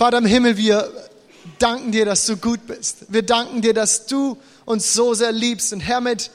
[0.00, 0.90] Vater im Himmel, wir
[1.58, 3.04] danken dir, dass du gut bist.
[3.08, 5.74] Wir danken dir, dass du uns so sehr liebst.
[5.74, 6.30] Und Herr, mit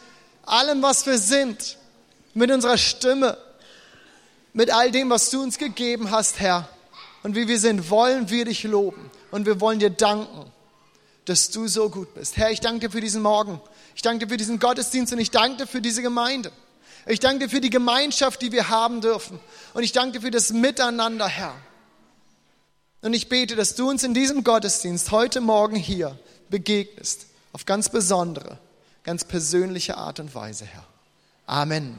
[0.45, 1.79] allem, was wir sind,
[2.35, 3.39] mit unserer Stimme,
[4.53, 6.69] mit all dem, was du uns gegeben hast, Herr,
[7.23, 9.09] und wie wir sind, wollen wir dich loben.
[9.31, 10.45] Und wir wollen dir danken,
[11.25, 12.37] dass du so gut bist.
[12.37, 13.59] Herr, ich danke dir für diesen Morgen.
[13.95, 16.51] Ich danke dir für diesen Gottesdienst und ich danke dir für diese Gemeinde.
[17.07, 19.39] Ich danke dir für die Gemeinschaft, die wir haben dürfen.
[19.73, 21.55] Und ich danke dir für das Miteinander, Herr.
[23.05, 26.17] Und ich bete, dass du uns in diesem Gottesdienst heute Morgen hier
[26.49, 27.27] begegnest.
[27.53, 28.57] Auf ganz besondere,
[29.03, 30.83] ganz persönliche Art und Weise, Herr.
[31.45, 31.95] Amen.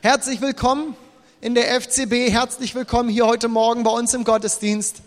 [0.00, 0.96] Herzlich willkommen
[1.42, 2.30] in der FCB.
[2.30, 5.02] Herzlich willkommen hier heute Morgen bei uns im Gottesdienst.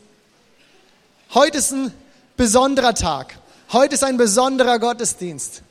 [1.34, 1.92] Heute ist ein
[2.38, 3.40] besonderer Tag.
[3.74, 5.64] Heute ist ein besonderer Gottesdienst.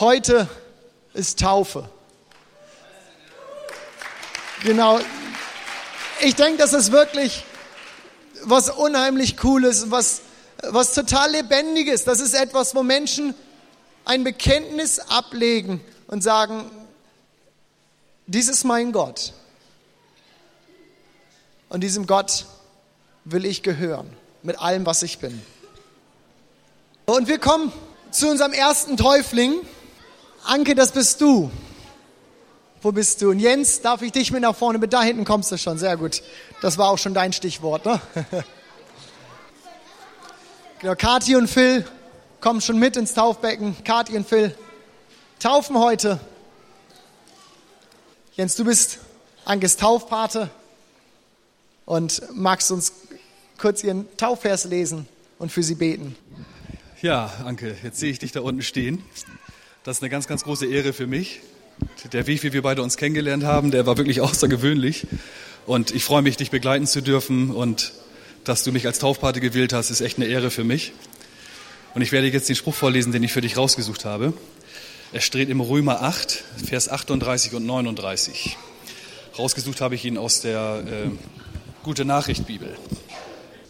[0.00, 0.48] Heute
[1.12, 1.88] ist Taufe.
[4.64, 4.98] Genau.
[6.22, 7.44] Ich denke, das ist wirklich
[8.44, 10.22] was unheimlich Cooles, was,
[10.62, 12.04] was total Lebendiges.
[12.04, 13.34] Das ist etwas, wo Menschen
[14.04, 16.70] ein Bekenntnis ablegen und sagen,
[18.26, 19.32] dies ist mein Gott.
[21.68, 22.46] Und diesem Gott
[23.24, 24.08] will ich gehören,
[24.42, 25.42] mit allem, was ich bin.
[27.06, 27.72] Und wir kommen
[28.10, 29.54] zu unserem ersten Täufling.
[30.44, 31.50] Anke, das bist du.
[32.84, 33.30] Wo bist du?
[33.30, 34.78] Und Jens, darf ich dich mit nach vorne?
[34.78, 35.78] Mit da hinten kommst du schon.
[35.78, 36.22] Sehr gut.
[36.60, 37.98] Das war auch schon dein Stichwort, ne?
[40.80, 41.86] genau, Kathi und Phil
[42.42, 43.74] kommen schon mit ins Taufbecken.
[43.84, 44.54] Kathi und Phil
[45.38, 46.20] taufen heute.
[48.34, 48.98] Jens, du bist
[49.46, 50.50] Ankes Taufpate
[51.86, 52.92] und magst uns
[53.56, 56.16] kurz ihren Taufvers lesen und für sie beten.
[57.00, 59.02] Ja, Anke, jetzt sehe ich dich da unten stehen.
[59.84, 61.40] Das ist eine ganz, ganz große Ehre für mich.
[62.12, 65.06] Der Weg, wie wir beide uns kennengelernt haben, der war wirklich außergewöhnlich.
[65.66, 67.92] Und ich freue mich, dich begleiten zu dürfen und
[68.44, 70.92] dass du mich als Taufpate gewählt hast, ist echt eine Ehre für mich.
[71.94, 74.34] Und ich werde jetzt den Spruch vorlesen, den ich für dich rausgesucht habe.
[75.12, 78.58] Er steht im Römer 8, Vers 38 und 39.
[79.38, 81.10] Rausgesucht habe ich ihn aus der äh,
[81.82, 82.76] Gute Nachricht Bibel.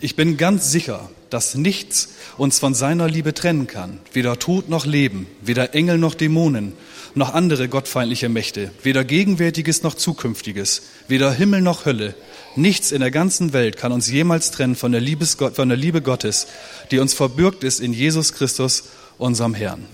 [0.01, 4.87] Ich bin ganz sicher, dass nichts uns von seiner Liebe trennen kann, weder Tod noch
[4.87, 6.75] Leben, weder Engel noch Dämonen,
[7.15, 12.15] noch andere gottfeindliche Mächte, weder Gegenwärtiges noch Zukünftiges, weder Himmel noch Hölle.
[12.57, 16.03] Nichts in der ganzen Welt kann uns jemals trennen von der, Liebesgott, von der Liebe
[16.03, 16.47] Gottes,
[16.91, 18.85] die uns verbürgt ist in Jesus Christus,
[19.19, 19.87] unserem Herrn.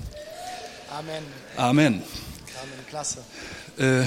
[0.91, 1.23] Amen.
[1.57, 1.87] Amen.
[1.87, 2.03] Amen.
[2.89, 3.19] Klasse.
[3.79, 4.03] Äh,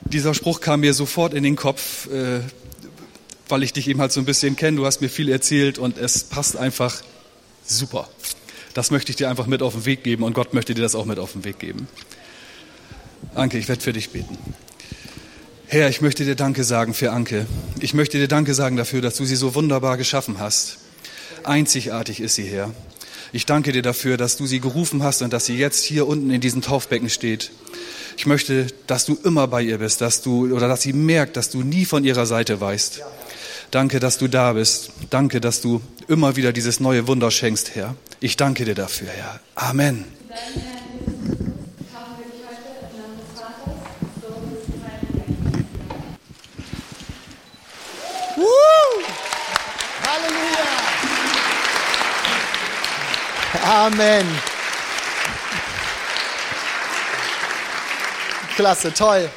[0.00, 2.40] dieser Spruch kam mir sofort in den Kopf, äh,
[3.48, 4.78] weil ich dich eben halt so ein bisschen kenne.
[4.78, 7.02] Du hast mir viel erzählt und es passt einfach
[7.64, 8.08] super.
[8.74, 10.94] Das möchte ich dir einfach mit auf den Weg geben und Gott möchte dir das
[10.94, 11.88] auch mit auf den Weg geben.
[13.34, 14.38] Anke, ich werde für dich beten.
[15.66, 17.46] Herr, ich möchte dir Danke sagen für Anke.
[17.80, 20.78] Ich möchte dir Danke sagen dafür, dass du sie so wunderbar geschaffen hast.
[21.44, 22.72] Einzigartig ist sie, Herr.
[23.32, 26.30] Ich danke dir dafür, dass du sie gerufen hast und dass sie jetzt hier unten
[26.30, 27.50] in diesem Taufbecken steht.
[28.16, 31.50] Ich möchte, dass du immer bei ihr bist, dass du oder dass sie merkt, dass
[31.50, 33.02] du nie von ihrer Seite weißt.
[33.70, 34.90] Danke, dass du da bist.
[35.10, 37.94] Danke, dass du immer wieder dieses neue Wunder schenkst, Herr.
[38.20, 39.40] Ich danke dir dafür, Herr.
[39.54, 40.04] Amen.
[48.38, 49.02] Woo!
[50.06, 50.66] Halleluja!
[53.64, 54.26] Amen.
[58.54, 59.28] Klasse, toll.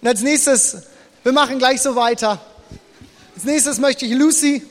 [0.00, 0.82] Und als nächstes,
[1.24, 2.40] wir machen gleich so weiter.
[3.34, 4.62] Als nächstes möchte ich Lucy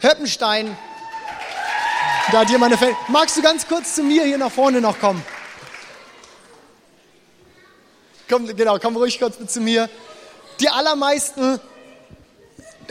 [0.00, 0.76] Höppenstein.
[2.30, 2.96] Da hat jemand Fan.
[3.08, 5.24] Magst du ganz kurz zu mir hier nach vorne noch kommen?
[8.28, 9.90] Komm, genau, komm ruhig kurz zu mir.
[10.60, 11.60] Die allermeisten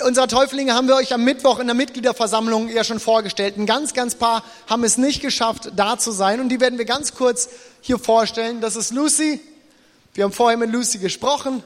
[0.02, 3.58] unserer Täuflinge haben wir euch am Mittwoch in der Mitgliederversammlung ja schon vorgestellt.
[3.58, 6.40] Ein ganz, ganz paar haben es nicht geschafft, da zu sein.
[6.40, 7.50] Und die werden wir ganz kurz
[7.82, 8.62] hier vorstellen.
[8.62, 9.40] Das ist Lucy.
[10.14, 11.64] Wir haben vorher mit Lucy gesprochen,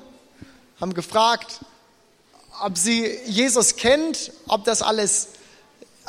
[0.80, 1.60] haben gefragt,
[2.64, 5.30] ob sie Jesus kennt, ob das alles,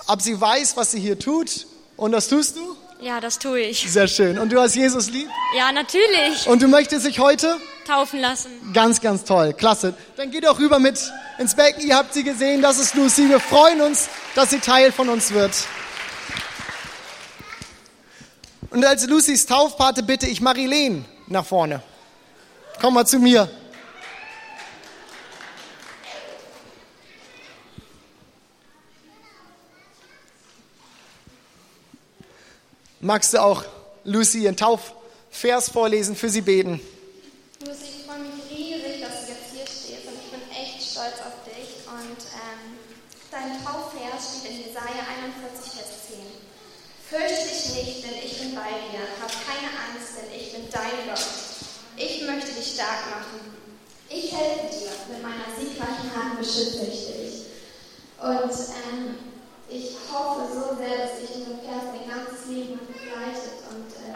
[0.07, 1.67] ob sie weiß, was sie hier tut.
[1.97, 2.77] Und das tust du?
[3.01, 3.91] Ja, das tue ich.
[3.91, 4.39] Sehr schön.
[4.39, 5.29] Und du hast Jesus lieb?
[5.57, 6.47] Ja, natürlich.
[6.47, 7.59] Und du möchtest dich heute?
[7.89, 8.51] Taufen lassen.
[8.75, 9.55] Ganz, ganz toll.
[9.55, 9.95] Klasse.
[10.17, 11.01] Dann geht doch rüber mit
[11.39, 11.87] ins Becken.
[11.87, 12.61] Ihr habt sie gesehen.
[12.61, 13.31] Das ist Lucy.
[13.31, 15.53] Wir freuen uns, dass sie Teil von uns wird.
[18.69, 21.83] Und als Lucys Taufpate bitte ich Marilene nach vorne.
[22.79, 23.49] Komm mal zu mir.
[33.01, 33.65] Magst du auch
[34.05, 36.83] Lucy ihren Taufvers vorlesen, für sie beten?
[37.61, 41.19] Lucy, ich freue mich riesig, dass du jetzt hier stehst und ich bin echt stolz
[41.27, 41.83] auf dich.
[41.91, 42.79] Und ähm,
[43.35, 46.23] dein Taufvers steht in Jesaja 41, Vers 10.
[47.03, 49.03] Fürchte dich nicht, denn ich bin bei dir.
[49.19, 51.27] Hab keine Angst, denn ich bin dein Gott.
[51.99, 53.51] Ich möchte dich stark machen.
[54.07, 54.95] Ich helfe dir.
[55.11, 57.35] Mit meiner siegreichen Hand beschütze ich dich.
[58.23, 58.55] Und
[58.87, 59.19] ähm,
[59.67, 63.67] ich hoffe so sehr, dass dich dieser Vers dein ganzes Leben begleitet.
[63.67, 64.15] Und äh,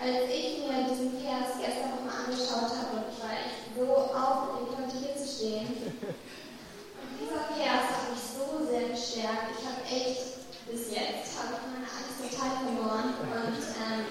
[0.00, 3.84] als ich mir diesen Vers gestern nochmal angeschaut habe, und ich war echt so
[4.16, 5.68] aufgeregt, heute hier zu stehen.
[5.68, 9.52] Und dieser Vers hat mich so sehr gestärkt.
[9.52, 14.06] Ich habe echt bis jetzt habe ich meine Angst total verloren und ähm,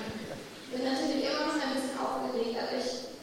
[0.70, 3.16] bin natürlich immer noch ein bisschen aufgeregt, aber ich,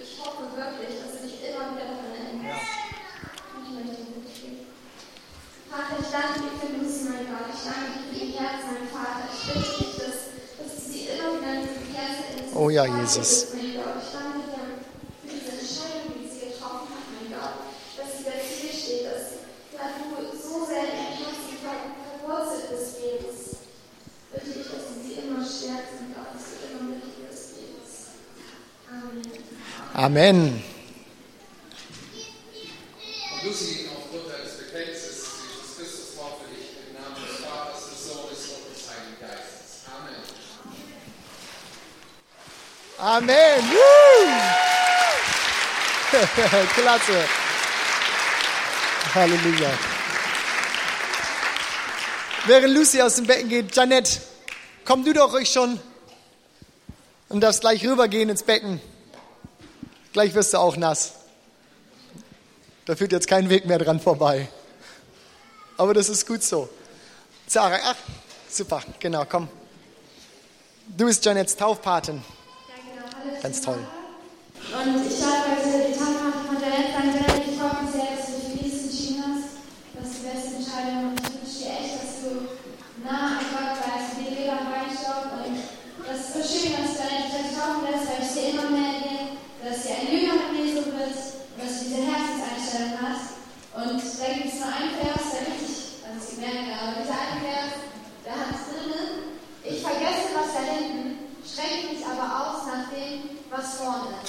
[0.00, 2.72] ich hoffe wirklich, dass du dich immer wieder daran erinnerst.
[3.58, 4.66] Ich möchte wirklich beten.
[5.68, 7.50] Vater, ich danke dir für Lucy, mein Gott.
[7.50, 9.26] Ich danke dir für ihr Herz, mein Vater.
[9.28, 10.18] Ich bitte dich, dass,
[10.56, 12.56] dass du sie immer wieder in diesem Herz erinnerst.
[12.56, 13.52] Oh ja, Jesus.
[13.52, 14.64] Mein Gott, ich danke dir
[15.20, 17.56] für diese Entscheidung, die sie getroffen hat, mein Gott.
[17.98, 19.42] Dass sie bei dir steht, dass
[19.74, 20.06] ja, du
[20.38, 21.46] so sehr in ihr Herz
[22.26, 23.56] verwurzelt bist, Jesus.
[24.32, 27.60] Bitte ich, dass du sie immer stärkst und Gott, dass du immer mit ihr bist,
[27.60, 28.16] Jesus.
[28.88, 29.20] Amen.
[29.20, 29.26] Amen.
[29.26, 29.74] Und Lucy, aufgrund deines Bekenntnisses, Jesus Christus taufe dich im Namen des Vaters, des Sohnes
[29.74, 29.84] und des Heiligen
[39.20, 39.86] Geistes.
[42.98, 43.30] Amen.
[43.30, 43.64] Amen.
[46.74, 47.24] Klasse.
[49.14, 49.70] Halleluja.
[52.46, 54.20] Während Lucy aus dem Becken geht, Janette,
[54.84, 55.80] komm du doch ruhig schon
[57.30, 58.80] und darfst gleich rübergehen ins Becken.
[60.16, 61.12] Gleich wirst du auch nass.
[62.86, 64.48] Da führt jetzt kein Weg mehr dran vorbei.
[65.76, 66.70] Aber das ist gut so.
[67.46, 67.96] Sarah, ach,
[68.48, 69.46] super, genau, komm.
[70.96, 72.22] Du bist Janettes Taufpatin.
[73.42, 73.76] Ganz toll.
[74.56, 78.26] Und ich darf heute die Tankmache von Janet sagen, Janet, ich freue mich sehr, dass
[78.26, 79.50] du dich für dieses entschieden hast.
[80.00, 82.48] Das ist die beste Entscheidung und ich wünsche dir echt, dass du
[83.04, 85.44] nah an Gott bleibst, wie Leben reinstaubst.
[85.44, 85.60] Und
[86.08, 88.96] das ist so schön, dass du Janet dich taufen lässt, weil ich sehe immer mehr
[88.96, 89.16] in dir,
[89.66, 93.34] dass sie ein Jünger von Jesu wird und dass du diese Herzenseinstellung hast.
[93.74, 97.18] Und da gibt es nur einen Vers, der richtig, also es gibt mehrere, aber dieser
[97.18, 97.70] eine Vers,
[98.22, 99.42] der hat es drinnen.
[99.66, 104.22] Ich vergesse, was da hinten, strecke mich aber aus nach dem, was vorne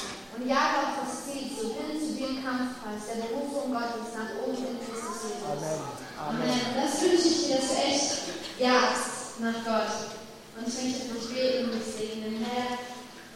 [0.47, 4.79] jage auf das Ziel zu, hin zu dem Kampfpreis, der Berufung Gottes nach oben in
[4.79, 5.43] Christus Jesus.
[5.43, 5.83] Amen.
[6.17, 6.55] Amen.
[6.71, 8.11] Und das wünsche ich dir, dass du echt
[8.59, 9.91] jagst nach Gott.
[10.57, 12.41] Und ich möchte dich beten und segnen.
[12.41, 12.79] Herr,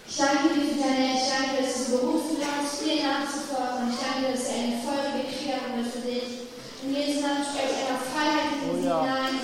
[0.08, 3.78] ich danke dir für deine ich danke dir, dass du berufen hast, dir nachzufolgen.
[3.86, 6.30] Und ich danke dir, dass sie eine feurige Kriegerin wird für dich.
[6.82, 8.98] In Jesu Namen spreche ich einfach Freiheit in Oh ja.
[9.06, 9.38] hinein.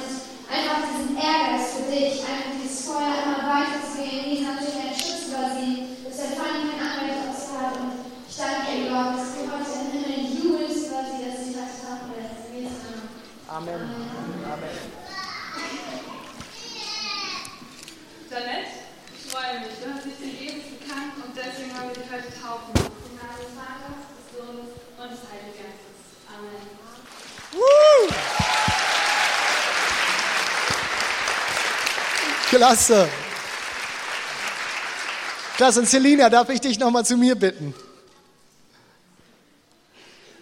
[0.50, 4.25] Einfach diesen Ehrgeiz für dich, einfach dieses Feuer immer weiter zu gehen.
[4.25, 5.72] In Jesu Namen steht ein Schutz über sie,
[6.02, 7.75] dass der Feind kein Anrecht auf sie hat.
[7.78, 7.94] Und
[8.25, 11.78] ich danke dir, Gott, dass du heute im Himmel jubelst über sie, dass sie heute
[11.78, 12.42] tauchen lässt.
[12.50, 13.06] In Jesu Namen.
[13.57, 13.74] Amen.
[13.74, 14.69] Amen.
[18.30, 18.68] Janette,
[19.18, 19.69] ich freue mich.
[19.83, 22.71] Du hast dich den Jesus bekannt und deswegen wollen wir dich heute taufen.
[22.77, 24.69] Im Namen des Vaters, des Sohnes
[25.00, 25.98] und des Heiligen Geistes.
[26.38, 26.62] Amen.
[27.54, 28.13] Woo!
[32.50, 33.09] Klasse.
[35.56, 35.80] Klasse.
[35.80, 37.74] Und Selina, darf ich dich nochmal zu mir bitten?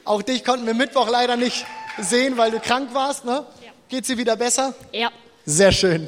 [0.03, 1.65] Auch dich konnten wir Mittwoch leider nicht
[1.99, 3.45] sehen, weil du krank warst, ne?
[3.63, 3.71] Ja.
[3.89, 4.73] Geht sie wieder besser?
[4.91, 5.11] Ja.
[5.45, 6.07] Sehr schön.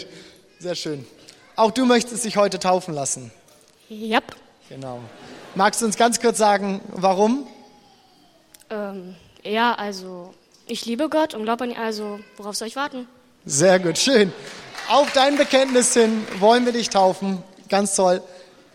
[0.59, 1.05] Sehr schön.
[1.55, 3.31] Auch du möchtest dich heute taufen lassen.
[3.89, 4.19] Ja.
[4.69, 4.99] Genau.
[5.55, 7.47] Magst du uns ganz kurz sagen, warum?
[8.69, 10.33] Ähm, ja, also
[10.67, 13.07] ich liebe Gott und glaube an ihn, also worauf soll ich warten?
[13.45, 14.33] Sehr gut, schön.
[14.89, 17.41] Auf dein Bekenntnis hin wollen wir dich taufen.
[17.69, 18.21] Ganz toll.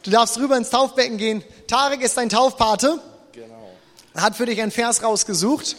[0.03, 1.45] Du darfst rüber ins Taufbecken gehen.
[1.69, 2.99] Tarek ist dein Taufpate.
[3.33, 3.71] Genau.
[4.17, 5.77] Hat für dich einen Vers rausgesucht.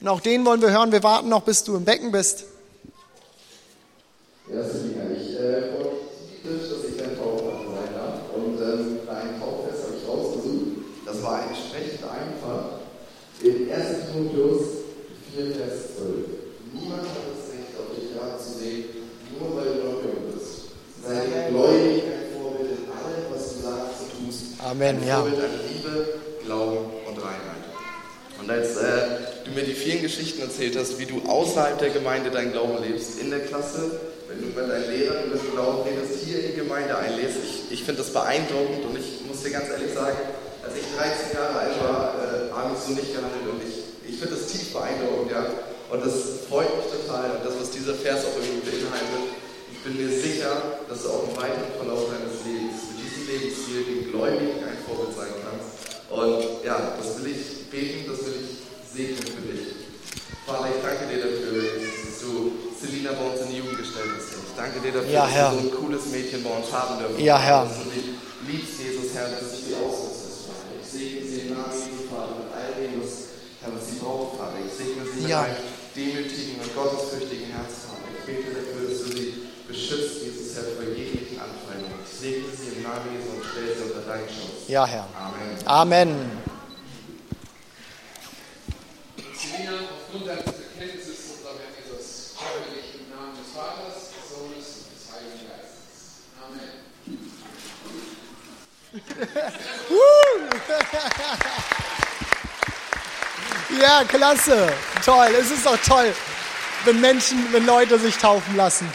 [0.00, 0.92] Und auch den wollen wir hören.
[0.92, 2.44] Wir warten noch, bis du im Becken bist.
[4.48, 8.20] Ja, Selina, ich äh, freue mich dass ich dein Taufpater sein darf.
[8.34, 10.66] Und ähm, dein Tauffest habe ich rausgesucht.
[11.04, 12.80] Das war entsprechend einfach.
[13.42, 14.12] In 1.
[14.12, 14.62] Timotheus
[15.34, 16.16] 4, Vers 12.
[16.72, 18.84] Niemand hat das Recht, auf dich herabzusehen,
[19.38, 20.72] nur weil du noch jung bist.
[21.04, 24.44] Sei dir gläubig ein Vorbild in allem, was du sagst und tust.
[24.64, 25.20] Amen, ein ja.
[25.20, 26.08] Vorbild an Liebe,
[26.44, 27.64] Glauben und Reinheit.
[28.40, 32.30] Und als äh, du mir die vielen Geschichten erzählt hast, wie du außerhalb der Gemeinde
[32.30, 36.24] deinen Glauben lebst, in der Klasse, wenn du mit deinen Lehrern über den Glauben redest,
[36.24, 39.68] hier in die Gemeinde einlädst, ich, ich finde das beeindruckend und ich muss dir ganz
[39.70, 40.16] ehrlich sagen,
[40.62, 44.16] als ich 13 Jahre alt war, äh, habe ich so nicht gehandelt und ich, ich
[44.18, 45.46] finde das tief beeindruckend, ja.
[45.90, 49.34] Und das freut mich total und das, was dieser Vers auch irgendwie beinhaltet,
[49.74, 53.80] ich bin mir sicher, dass du auch im weiteren Verlauf deines Lebens mit diesem Lebensstil
[53.82, 56.04] den Gläubigen ein Vorbild sein kannst.
[56.12, 59.66] Und ja, das will ich beten, das will ich segnen für dich.
[60.46, 62.32] Vater, ich danke dir dafür, dass du
[62.80, 64.34] Selina bei uns in die Jugend gestellt hast.
[64.34, 67.20] Ich danke dir dafür, Ja, dass wir so ein cooles Mädchen bei uns haben dürfen.
[67.22, 67.64] Ja, Herr.
[67.64, 68.04] Dass du sie
[68.50, 70.74] liebst, Jesus, Herr, dass du sie ausrüstest, Vater.
[70.82, 73.14] Ich segne sie im Namen Jesu, Vater, mit all dem, was,
[73.62, 74.58] Herr, was sie braucht, Vater.
[74.64, 75.46] Ich segne sie mit Ja.
[75.46, 75.60] einem
[75.94, 78.06] demütigen und gottesfürchtigen Herz, Vater.
[78.10, 79.28] Ich bete dafür, dass du sie
[79.70, 82.00] beschützt, Jesus, Herr, vor jeglichen Anfeindungen.
[82.02, 84.66] Ich segne sie im Namen Jesu und stelle sie unter deinen Schutz.
[84.66, 85.06] Ja, Herr.
[85.14, 85.54] Amen.
[85.62, 86.49] Amen.
[89.40, 92.36] Selina, aufgrund deines Bekenntnisses unser Herr Jesus,
[92.74, 96.28] dich im Namen des Vaters, des Sohnes und des Heiligen Geistes.
[96.44, 96.76] Amen.
[103.80, 104.70] Ja, klasse.
[105.02, 105.28] Toll.
[105.40, 106.12] Es ist doch toll,
[106.84, 108.92] wenn Menschen, wenn Leute sich taufen lassen.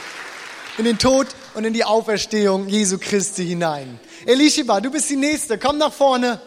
[0.77, 3.99] In den Tod und in die Auferstehung Jesu Christi hinein.
[4.27, 5.57] Elishiba, du bist die Nächste.
[5.57, 6.39] Komm nach vorne.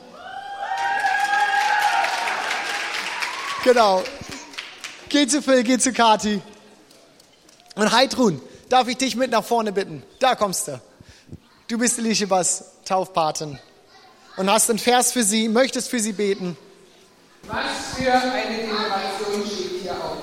[3.69, 4.03] Genau.
[5.11, 6.41] Geh zu Phil, geh zu Kati.
[7.75, 10.03] Und Heidrun, darf ich dich mit nach vorne bitten?
[10.21, 10.81] Da kommst du.
[11.67, 13.59] Du bist Elishibas Taufpatin.
[14.39, 16.57] Und hast einen Vers für sie, möchtest für sie beten.
[17.43, 20.17] Was für eine Generation steht hier auf.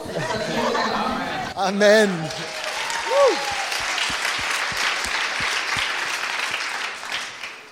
[1.56, 2.10] Amen.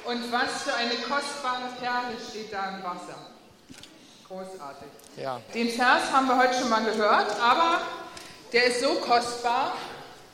[0.05, 3.17] Und was für eine kostbare Perle steht da im Wasser.
[4.27, 5.02] Großartig.
[5.17, 5.39] Ja.
[5.53, 7.81] Den Vers haben wir heute schon mal gehört, aber
[8.51, 9.75] der ist so kostbar,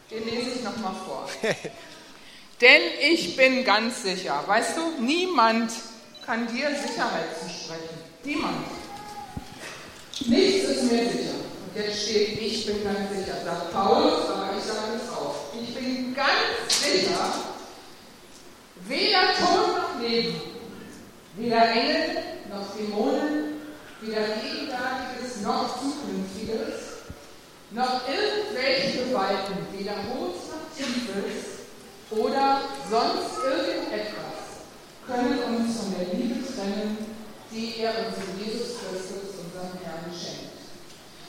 [0.10, 1.28] den lese ich nochmal vor.
[2.62, 5.72] Denn ich bin ganz sicher, weißt du, niemand
[6.26, 7.98] kann dir Sicherheit zusprechen.
[8.24, 8.68] Niemand.
[10.26, 11.36] Nichts ist mir sicher.
[11.66, 15.36] Und jetzt steht, ich bin ganz sicher, sagt Paulus, aber ich sage es auch.
[15.62, 17.34] Ich bin ganz sicher,
[18.88, 20.42] weder Tod noch Leben,
[21.36, 23.59] weder Engel noch Dämonen,
[24.02, 27.04] weder Gegenwärtiges noch Zukünftiges,
[27.72, 31.68] noch irgendwelche Gewalten, weder Hohes noch Tiefes
[32.12, 34.64] oder sonst irgendetwas,
[35.06, 36.98] können uns von der Liebe trennen,
[37.52, 40.50] die er uns in Jesus Christus, unserem Herrn, schenkt.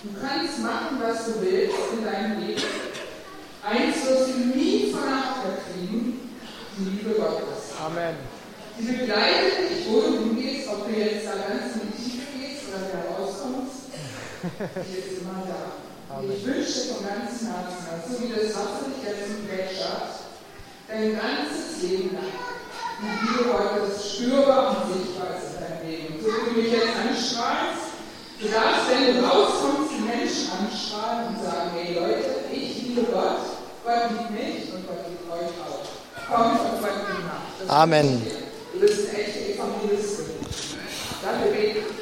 [0.03, 2.63] Du kannst machen, was du willst in deinem Leben.
[3.63, 6.31] Eins wirst du nie von kriegen,
[6.79, 7.77] die Liebe Gottes.
[7.85, 8.17] Amen.
[8.79, 11.77] Sie begleitet dich, wo du hingehst, ob du jetzt da ganz
[12.89, 13.93] wieder rauskommst.
[13.93, 16.17] Die ist immer da.
[16.17, 20.31] Und Ich wünsche von ganzem Herzen, dass so wie das Wasser dich jetzt im Weltstadt,
[20.89, 22.35] dein ganzes Leben lang
[23.01, 26.15] die Liebe Gottes spürbar und sichtbar ist in deinem Leben.
[26.15, 27.97] Und so wie du mich jetzt anstrahlst,
[28.41, 33.41] du darfst, wenn du rauskommst, die Menschen anstrahlen und sagen, hey Leute, ich liebe Gott,
[33.85, 35.81] Gott liebt mich und Gott liebt euch auch.
[36.29, 37.49] Kommt und nach.
[37.59, 38.23] Das Amen.
[38.73, 40.27] Du bist eine echte Evangelistin.
[41.23, 42.00] Danke, bete.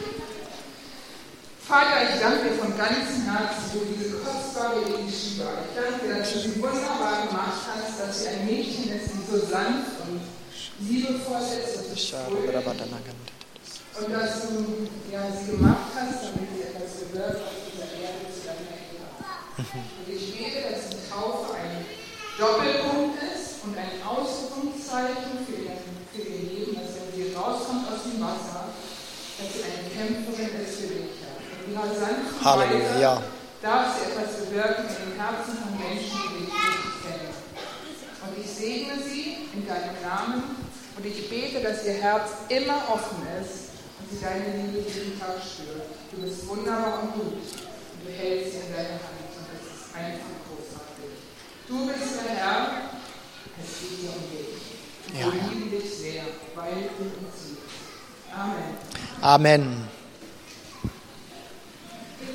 [1.68, 5.52] Vater, ich danke dir von ganzem Herzen für diese kostbare Elishiba.
[5.68, 9.20] Ich danke dir, dass du sie wunderbar gemacht hast, dass sie ein Mädchen ist, die
[9.28, 10.24] so sanft und
[10.80, 12.64] liebevoll ist und fröhlich.
[14.00, 18.48] Und dass du ja, sie gemacht hast, damit sie etwas bewirkt auf dieser Erde zu
[18.48, 19.12] deiner Ehre.
[19.60, 21.84] Und ich bete, dass die Taufe ein
[22.40, 25.76] Doppelpunkt ist und ein Ausrufungszeichen für ihr,
[26.16, 28.72] für ihr Leben, dass wenn sie rauskommt aus dem Wasser,
[29.36, 30.77] dass sie eine Kämpferin ist
[31.86, 33.22] sanften Halleluja, ja.
[33.62, 37.34] darf sie etwas bewirken in den Herzen von Menschen, die dich nicht kennen.
[38.22, 40.42] Und ich segne sie in deinem Namen
[40.96, 45.36] und ich bete, dass ihr Herz immer offen ist und sie deine Liebe jeden Tag
[45.42, 45.86] spürt.
[46.10, 49.94] Du bist wunderbar und gut und du hältst sie in deiner Hand und das ist
[49.94, 51.12] einfach großartig.
[51.68, 52.90] Du bist der Herr,
[53.60, 54.58] es geht dir um dich.
[55.08, 56.22] Und Ja, wir lieben dich sehr,
[56.54, 57.88] weil du uns liebst.
[58.34, 58.76] Amen.
[59.20, 59.97] Amen.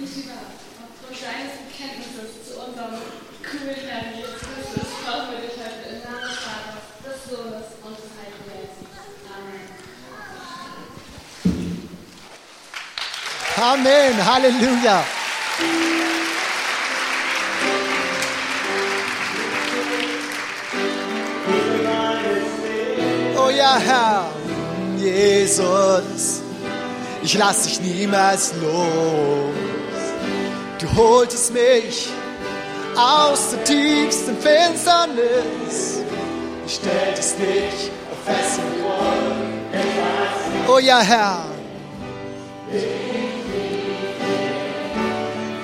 [0.03, 0.35] Lieber,
[0.83, 2.99] aufgrund deines Bekenntnisses zu unserem
[3.39, 3.87] coolen
[4.19, 8.43] Jesus Christus taufen wir dich heute im Namen des Vaters, des Sohnes und des Heiligen
[8.51, 8.83] Geistes.
[13.55, 13.79] Amen.
[13.79, 14.25] Amen.
[14.25, 15.05] Halleluja.
[23.37, 24.29] Oh ja, Herr,
[24.97, 26.41] Jesus,
[27.23, 29.62] ich lass dich niemals los.
[30.83, 32.09] Du holtest mich
[32.97, 36.01] aus der tiefsten Finsternis.
[36.61, 40.67] Du stelltest mich auf festen Grund.
[40.67, 41.45] Oh ja, Herr.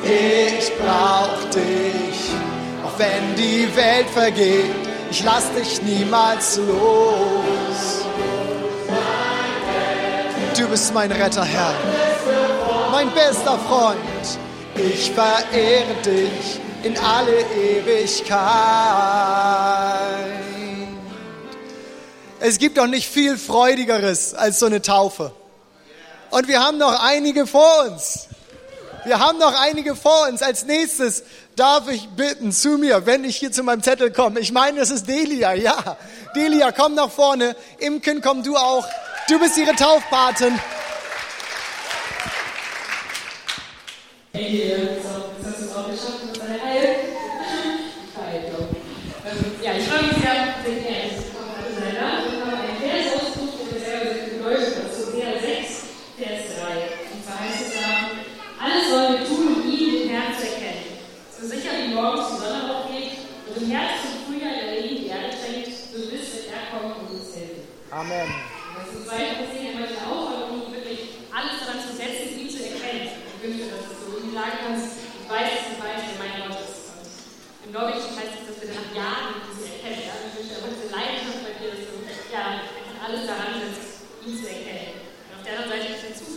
[0.05, 2.31] Ich brauch dich,
[2.85, 4.71] auch wenn die Welt vergeht.
[5.11, 8.05] Ich lass dich niemals los.
[10.57, 11.73] Du bist mein Retter, Herr,
[12.93, 14.39] mein bester Freund.
[14.85, 18.39] Ich verehre dich in alle Ewigkeit.
[22.39, 25.33] Es gibt doch nicht viel Freudigeres als so eine Taufe.
[26.29, 28.27] Und wir haben noch einige vor uns.
[29.03, 30.41] Wir haben noch einige vor uns.
[30.41, 31.23] Als nächstes
[31.57, 34.39] darf ich bitten zu mir, wenn ich hier zu meinem Zettel komme.
[34.39, 35.97] Ich meine, das ist Delia, ja.
[36.35, 37.55] Delia, komm nach vorne.
[37.79, 38.85] Imken, komm du auch.
[39.27, 40.57] Du bist ihre Taufpatin.
[44.39, 45.08] Hey,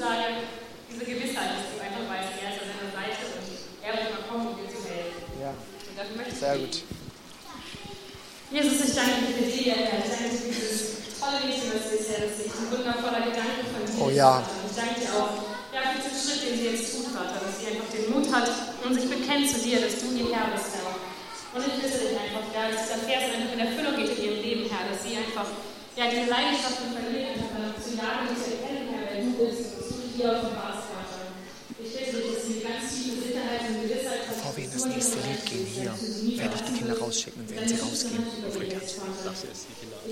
[0.03, 0.35] Die Zusage,
[0.91, 3.47] diese Gewissheit, dass du einfach weißt, er ist an deiner Seite und
[3.87, 5.23] er wird mal kommen, um dir zu helfen.
[5.39, 6.75] Ja, Und dafür möchte ich sehr gut.
[8.51, 10.03] Jesus, ich danke dir für die, Herr.
[10.03, 10.83] Ich danke dir für dieses
[11.23, 12.51] tolle Mädchen, was du bisher das ist.
[12.51, 14.03] Ein wundervoller Gedanke von dir.
[14.03, 14.43] Oh ja.
[14.43, 15.35] Und Ich danke dir auch
[15.71, 18.51] ja, für diesen Schritt, den sie jetzt tut, Vater, dass sie einfach den Mut hat
[18.83, 20.99] und sich bekennt zu dir, dass du ihr Herr bist, Herr.
[21.55, 24.41] Und ich bitte dich einfach, ja, dass dieser Vers einfach in Erfüllung geht in ihrem
[24.43, 25.47] Leben, Herr, dass sie einfach
[25.95, 29.72] ja, diese Leidenschaft und verliert, einfach zu jagen und zu erkennen, Herr, wer du bist
[30.13, 31.21] dass hier offenbarst, Vater.
[31.79, 34.29] Ich bitte dich, dass sie ganz tiefe Sicherheit und Gewissheit.
[34.29, 35.93] Bevor wir in das nächste Lied gehen, hier
[36.39, 38.23] werde ich die Kinder rausschicken und werden sie rausgehen.
[38.23, 38.59] Ich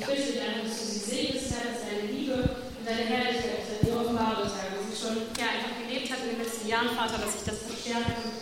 [0.06, 3.96] bitte dich einfach, dass du sie segnest, Herr, dass deine Liebe und deine Herrlichkeit dir
[3.96, 7.18] offenbar wird, Herr, wo sie schon ja, einfach gelebt hat in den letzten Jahren, Vater,
[7.20, 8.32] dass sich das verstärkt und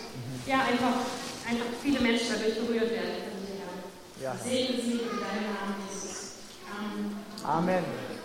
[0.46, 1.04] ja, einfach,
[1.44, 3.74] einfach viele Menschen dadurch berührt werden können, Herr.
[4.22, 4.32] Ja.
[4.38, 6.38] Segne sie in deinem Namen, Jesus.
[6.70, 7.18] Amen.
[7.44, 8.17] Amen.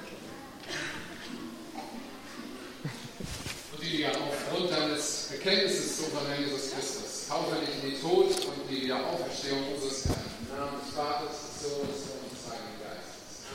[3.94, 8.68] Ja aufgrund deines Bekenntnisses zu unserem Herrn Jesus Christus, taufe dich in den Tod und
[8.68, 10.18] die Wiederauferstehung unseres Herrn.
[10.42, 13.46] Im Namen des Vaters, des Sohnes und des Heiligen Geistes.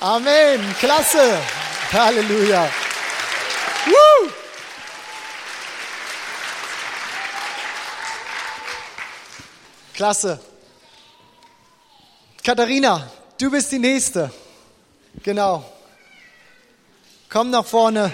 [0.00, 0.58] Amen.
[0.60, 0.76] Amen.
[0.78, 1.42] Klasse.
[1.92, 2.70] Halleluja.
[3.86, 4.30] Woo!
[9.94, 10.38] Klasse.
[12.44, 14.30] Katharina, du bist die Nächste.
[15.24, 15.71] Genau.
[17.32, 18.12] Komm nach vorne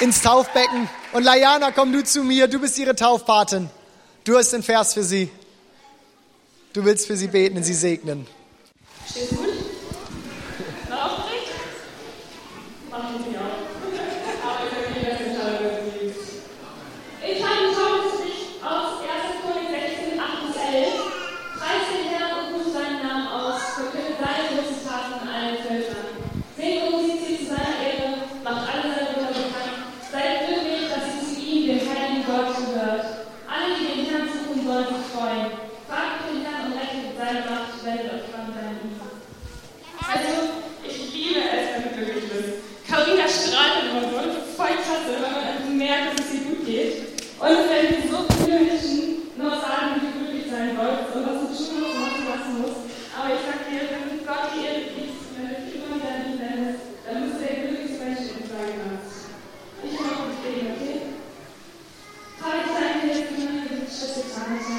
[0.00, 0.88] ins Taufbecken.
[1.12, 2.48] Und Layana, komm du zu mir.
[2.48, 3.68] Du bist ihre Taufpatin.
[4.24, 5.30] Du hast den Vers für sie.
[6.72, 8.26] Du willst für sie beten und sie segnen.
[9.10, 9.48] Steht gut?
[10.88, 11.50] War aufgeregt?
[12.90, 13.42] Machen Sie auch.
[14.48, 16.14] Aber ich habe das entscheiden.
[17.22, 19.44] Ich habe taufe dich aus 1.
[19.44, 20.88] Chronik 16, 8 bis 11.
[21.58, 23.60] Preis den Herrn und rufe seinen Namen aus.
[23.76, 26.08] Verkünde seine großen Taten in allen Völkern.
[26.56, 28.08] Singt und singt sie zu seiner Ehre,
[28.44, 29.78] macht alle seine Wunder bekannt.
[30.12, 33.06] Seid glücklich, dass ihr zu ihm, dem heiligen Gott, gehört.
[33.50, 35.50] Alle, die den Herrn suchen, sollen sich freuen.
[35.88, 39.10] Fragt den Herrn und rechnet seine Macht, wendet euch an seinen Ufer.
[40.04, 40.32] Also,
[40.84, 42.52] ich liebe es, wenn du glücklich bist.
[42.86, 46.44] Carolina strahlt immer so, das ist voll klasse, wenn man einfach merkt, dass es ihr
[46.48, 46.92] gut geht.
[47.42, 51.46] Und wenn so viele Menschen noch sagen, wie du glücklich sein sollst und was du
[51.50, 52.80] tun musst und was du lassen musst.
[53.18, 56.22] Aber ich sag dir, wenn Gott die Ehre gibt, wenn du dich immer wieder an
[56.30, 59.28] ihn wendest, dann bist du der glücklichste Mensch, den du sein kannst.
[59.84, 60.96] Ich mag dich beten, okay?
[62.38, 64.70] Vater, ich danke dir, dass du mir diesen Schritt getan hast.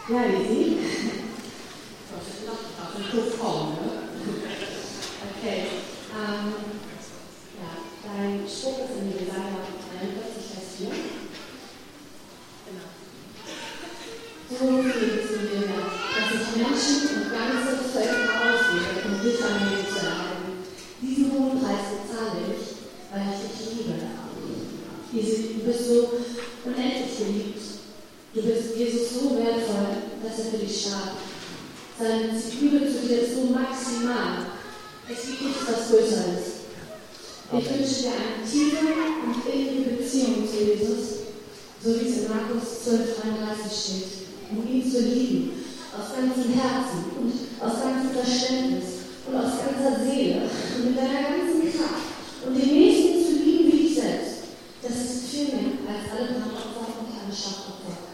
[0.07, 0.77] Ja, easy.
[5.37, 5.67] Okay.
[6.13, 6.53] Ähm,
[7.59, 7.71] ja,
[8.03, 9.57] dein Spruch ist in Jesaja
[9.99, 10.87] 43, Vers 4.
[12.67, 12.89] Genau.
[14.49, 15.14] So viel
[28.35, 31.15] Du bist Jesus so wertvoll, dass er für dich starb.
[31.97, 34.51] Seine Liebe zu dir ist so maximal.
[35.07, 36.67] Es gibt nichts, was größer ist.
[37.47, 38.83] Ich wünsche dir eine tiefe
[39.23, 41.31] und innige Beziehung zu Jesus,
[41.81, 44.11] so wie es in Markus 12, 33 steht,
[44.51, 45.63] um ihn zu lieben,
[45.95, 47.31] aus ganzem Herzen und
[47.63, 53.15] aus ganzem Verständnis und aus ganzer Seele und mit deiner ganzen Kraft und den Nächsten
[53.15, 54.51] zu lieben wie dich selbst.
[54.83, 58.11] Das ist viel mehr als alle Brandopfer und alle Schachopfer.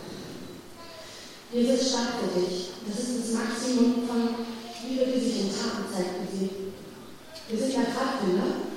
[1.54, 2.70] Jesus starb für dich.
[2.88, 4.48] Das ist das Maximum von
[4.88, 6.50] Liebe, die sich in Taten zeigt für sie.
[7.50, 8.72] Wir sind ja Kraftkinder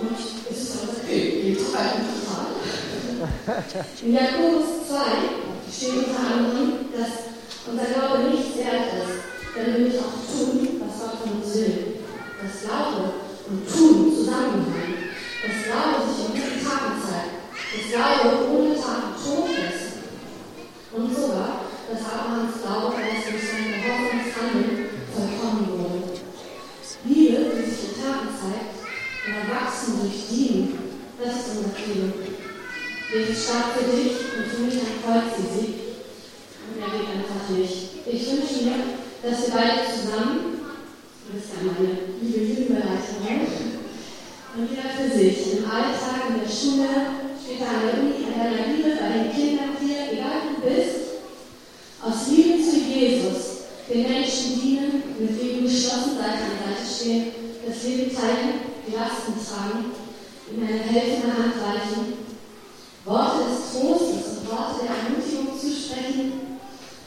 [0.00, 1.92] und es ist unser Gebet total.
[4.02, 4.96] In Jakobus 2
[5.68, 7.36] steht unter anderem, dass
[7.68, 9.20] unser Glaube nichts wert ist,
[9.54, 12.00] wenn wir nicht auch tun, was Gott von uns will.
[12.40, 13.12] Das Glaube
[13.50, 15.12] und Tun zusammenhängen.
[15.44, 17.44] Das Glaube sich in Taten zeigt.
[17.76, 19.85] Das Glaube ohne Taten tot ist.
[20.96, 21.60] Und sogar,
[21.92, 24.32] dass Abrahams Glaube erst durch sein Gehorsams
[25.12, 26.16] vollkommen wurde.
[27.04, 28.80] Liebe, die sich in Taten zeigt,
[29.26, 30.78] und erwachsen durch Dienen,
[31.20, 32.12] das ist unser Ziel.
[33.12, 35.74] Jesus starb für dich und für mich ein Kreuz Sieg.
[36.66, 38.02] Und er geht einfach nicht.
[38.06, 38.80] Ich wünsche mir,
[39.22, 40.64] dass wir beide zusammen,
[41.28, 43.84] das ist ja meine liebe Jugendbereicherin,
[44.56, 46.88] und jeder für sich, im Alltag, in der Schule,
[47.36, 50.96] später an der Uni, an deiner Liebe, bei den Kindern hier, egal wo du bist,
[52.02, 57.26] aus Liebe zu Jesus, den Menschen dienen, mit Leben geschlossen Seite an Seite stehen,
[57.66, 58.66] das Leben teilen,
[59.26, 59.84] Lasten tragen,
[60.50, 62.14] ihm eine helfende Hand reichen,
[63.04, 66.32] Worte des Trostes und Worte der Ermutigung zusprechen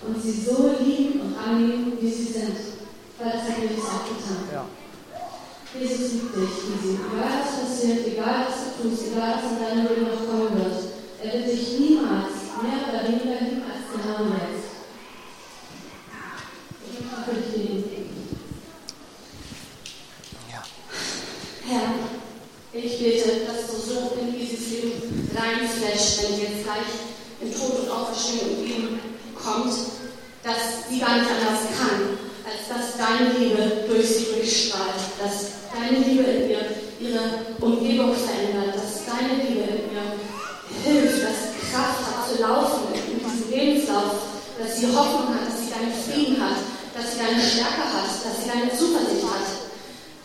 [0.06, 2.56] und sie so lieben und annehmen, wie sie sind.
[3.18, 4.44] Weil das hat Jesus auch getan.
[4.52, 4.66] Ja.
[5.78, 6.98] Jesus liebt dich, Easy.
[7.14, 10.84] Egal was passiert, egal was du tust, egal was in deinem Leben noch kommen wird,
[11.24, 12.32] er wird dich niemals
[12.64, 14.68] mehr oder weniger lieben als genau jetzt.
[16.90, 18.10] Ich möchte für dich beten.
[21.70, 21.94] Herr,
[22.74, 26.90] ich bete, dass du so in dieses Leben reinflasht, wenn jetzt gleich
[27.42, 29.00] in Tod und Auferstehung und Leben
[29.36, 29.74] kommt,
[30.42, 36.00] dass sie gar nicht anders kann, als dass deine Liebe durch sie durchstrahlt, dass deine
[36.04, 36.66] Liebe in ihr
[37.00, 37.22] ihre
[37.62, 40.10] Umgebung verändert, dass deine Liebe in ihr
[40.84, 44.26] hilft, dass sie Kraft hat zu laufen in diesem Lebenslauf,
[44.60, 46.58] dass sie Hoffnung hat, dass sie deinen Frieden hat,
[46.98, 49.70] dass sie deine Stärke hat, dass sie deine Zuversicht hat.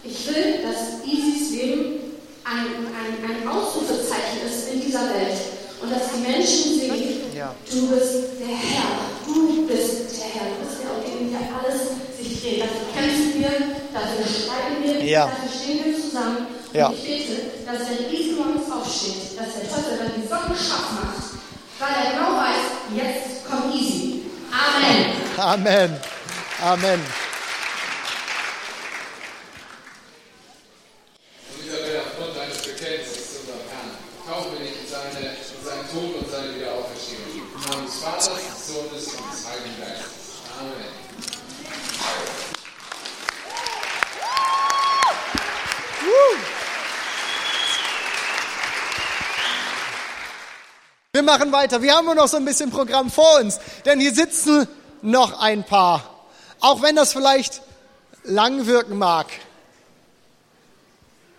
[0.06, 1.96] Ich will, dass Isis Leben
[2.44, 5.32] ein, ein, ein Ausrufezeichen ist in dieser Welt
[5.80, 7.54] und dass die Menschen sehen, Ja.
[7.70, 11.80] du bist der Herr, du bist der Herr, du bist der, um den hier alles
[12.20, 12.60] sich dreht.
[12.60, 13.54] Dafür kämpfen wir,
[13.94, 15.26] dafür streiten wir, Ja.
[15.26, 16.46] dafür stehen wir zusammen.
[16.74, 16.88] Ja.
[16.88, 20.90] Und ich bete, dass wenn Isis morgens aufsteht, dass der Teufel dann die Socken scharf
[20.98, 21.38] macht,
[21.78, 24.22] weil er genau weiß, jetzt kommt Easy.
[24.50, 25.06] Amen.
[25.38, 26.00] Amen.
[26.60, 27.00] Amen.
[31.46, 33.94] Und Isabel, aufgrund deines Bekenntnisses zu unserem Herrn,
[34.26, 37.54] taufe dich in, seine, in seinen Tod und seine Wiederauferstehung.
[37.54, 40.42] Im Namen des Vaters, des Sohnes und des Heiligen Geistes.
[40.58, 41.04] Amen.
[51.13, 51.82] Wir machen weiter.
[51.82, 54.68] Wir haben nur noch so ein bisschen Programm vor uns, denn hier sitzen
[55.02, 56.02] noch ein paar.
[56.60, 57.62] Auch wenn das vielleicht
[58.24, 59.26] lang wirken mag.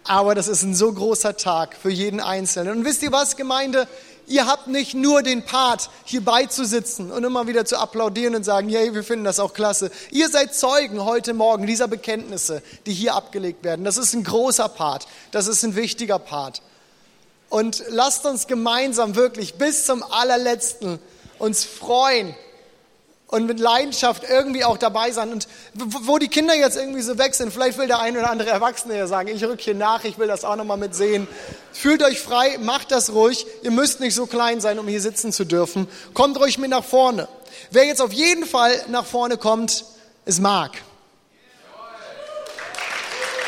[0.03, 2.77] Aber das ist ein so großer Tag für jeden Einzelnen.
[2.77, 3.87] Und wisst ihr was, Gemeinde?
[4.27, 8.69] Ihr habt nicht nur den Part, hier beizusitzen und immer wieder zu applaudieren und sagen,
[8.69, 9.91] yay, wir finden das auch klasse.
[10.11, 13.85] Ihr seid Zeugen heute Morgen dieser Bekenntnisse, die hier abgelegt werden.
[13.85, 15.07] Das ist ein großer Part.
[15.31, 16.61] Das ist ein wichtiger Part.
[17.49, 20.99] Und lasst uns gemeinsam wirklich bis zum allerletzten
[21.37, 22.35] uns freuen
[23.27, 25.31] und mit Leidenschaft irgendwie auch dabei sein.
[25.31, 28.49] Und wo die Kinder jetzt irgendwie so weg sind, vielleicht will der eine oder andere
[28.49, 31.27] Erwachsene ja sagen, ich rück hier nach, ich will das auch nochmal mitsehen.
[31.73, 33.45] Fühlt euch frei, macht das ruhig.
[33.63, 35.87] Ihr müsst nicht so klein sein, um hier sitzen zu dürfen.
[36.13, 37.27] Kommt ruhig mit nach vorne.
[37.71, 39.85] Wer jetzt auf jeden Fall nach vorne kommt,
[40.25, 40.73] ist Marc.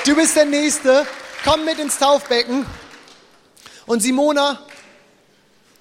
[0.05, 1.05] Du bist der Nächste.
[1.43, 2.65] Komm mit ins Taufbecken.
[3.87, 4.59] Und Simona,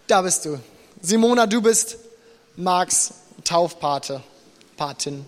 [0.06, 0.60] da bist du.
[1.02, 1.98] Simona, du bist
[2.54, 4.22] Marks Taufpate,
[4.76, 5.26] Patin.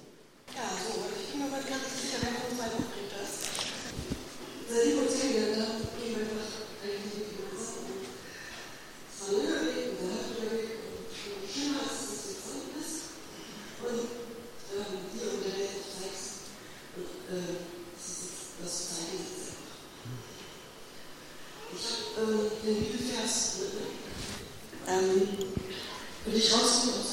[26.48, 27.04] geschlossen und.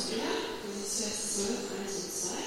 [0.64, 2.40] Das ist Vers 12, 1 und 2.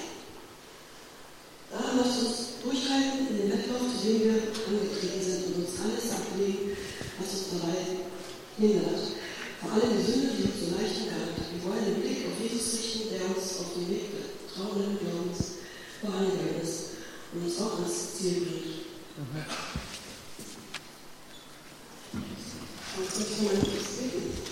[1.70, 6.72] Da lasst uns durchhalten in den Wettlauf, zu wir angetreten sind und uns alles ablegen,
[7.20, 7.76] was uns dabei
[8.56, 9.04] hindert.
[9.60, 11.36] Vor allem die Sünde, die uns so leicht gehabt.
[11.52, 15.60] Wir wollen den Blick auf Jesus richten, der uns auf den Weg des trauenden Glaubens
[16.00, 18.88] behandelt ist und uns auch ans Ziel bringt.
[19.20, 19.44] Mhm.
[22.96, 24.47] Und ich möchte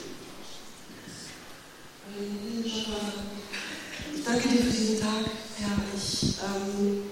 [2.19, 2.89] ich
[4.25, 5.27] danke dir für diesen Tag,
[5.59, 5.77] Herr.
[5.95, 7.11] Ich ähm,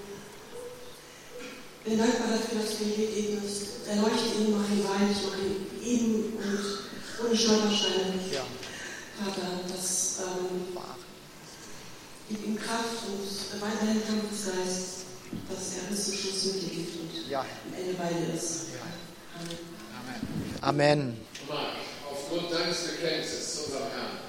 [1.83, 3.87] bin dankbar dafür, dass du mir hier gegeben hast.
[3.87, 6.59] Erleuchte ihn, mach ihn weich, mach ihn eben und
[7.23, 8.15] ohne Stolpersteine.
[8.33, 8.45] Ja.
[9.23, 10.75] Vater, das ähm,
[12.27, 15.05] gib ihm Kraft und weiterhin Kampfesgeist,
[15.47, 17.41] dass er bis zum Schluss mit dir geht und ja.
[17.41, 18.69] am Ende bei dir ist.
[18.73, 18.81] Ja.
[19.39, 19.59] Amen.
[20.61, 21.17] Amen.
[21.47, 21.67] Amen.
[22.11, 24.24] Aufgrund deines Bekenntnisses zu unserem Herrn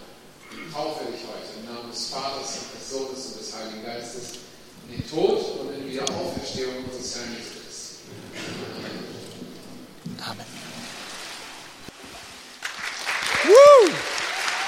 [0.72, 4.38] taufe ich heute im Namen des Vaters und des Sohnes und des Heiligen Geistes
[4.88, 7.98] in den Tod und in die Wiederauferstehung unseres Herrn Jesus Christus.
[10.24, 10.46] Amen.
[13.44, 13.92] Woo!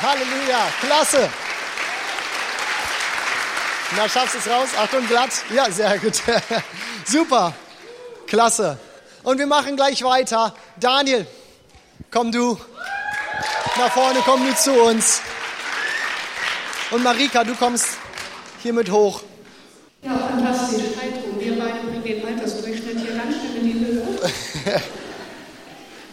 [0.03, 1.31] Halleluja, klasse.
[3.97, 4.69] Na, schaffst du es raus?
[4.77, 5.31] Achtung, glatt.
[5.51, 6.23] Ja, sehr gut.
[7.07, 7.55] Super,
[8.27, 8.79] klasse.
[9.23, 10.55] Und wir machen gleich weiter.
[10.77, 11.27] Daniel,
[12.11, 12.59] komm du
[13.77, 15.23] nach vorne, komm du zu uns.
[16.91, 17.99] Und Marika, du kommst
[18.63, 19.23] hiermit hoch.
[20.03, 20.97] Ja, fantastisch.
[21.01, 24.03] Heidrun, wir beide bringen den Altersdurchschnitt hier ganz schön in die Höhe.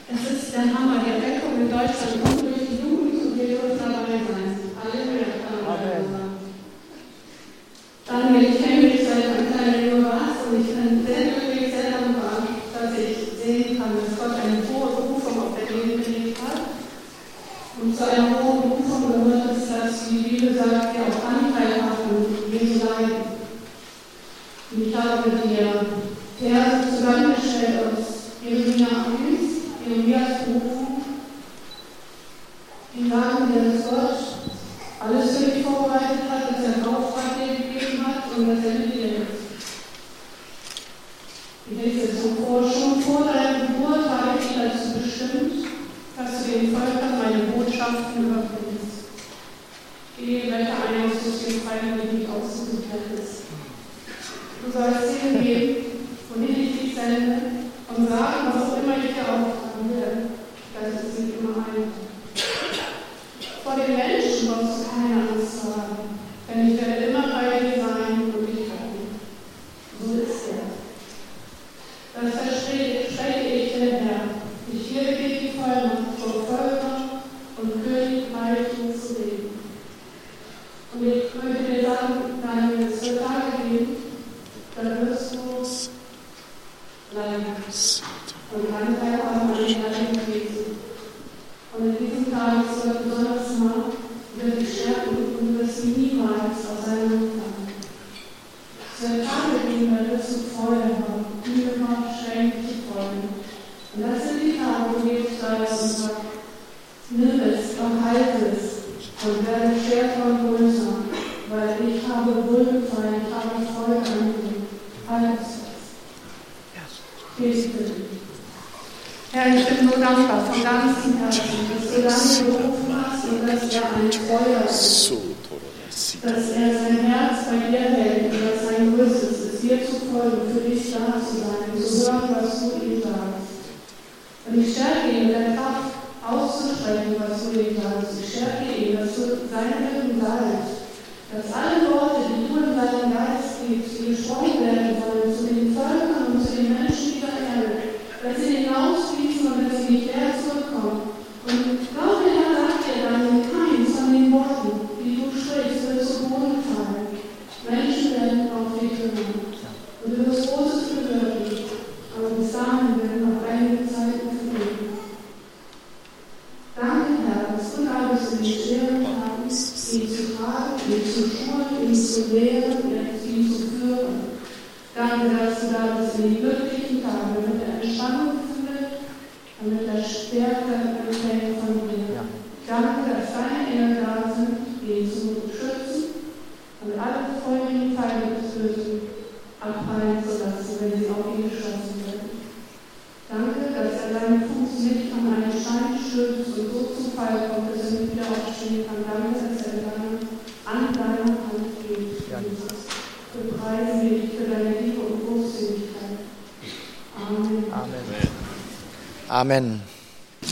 [0.10, 1.02] das ist der Hammer.
[1.06, 1.15] Der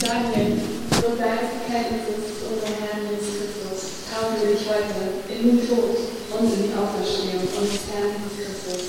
[0.03, 2.03] Daniel, durch deine Bekenntnis
[2.37, 5.95] zu unserem Herrn Jesus Christus taufen wir dich heute in den Tod
[6.31, 8.83] und in die Auferstehung unseres Herrn Jesus Christus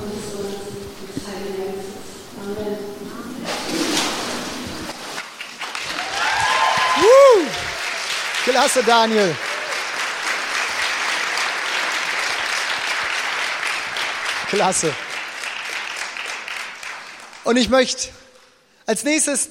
[0.00, 0.56] und des Sohnes
[1.04, 1.92] des Heiligen Geistes.
[2.40, 2.78] Amen.
[7.02, 7.46] Woo!
[8.44, 9.36] Klasse, Daniel.
[14.48, 14.94] Klasse.
[17.44, 18.08] Und ich möchte
[18.86, 19.50] als nächstes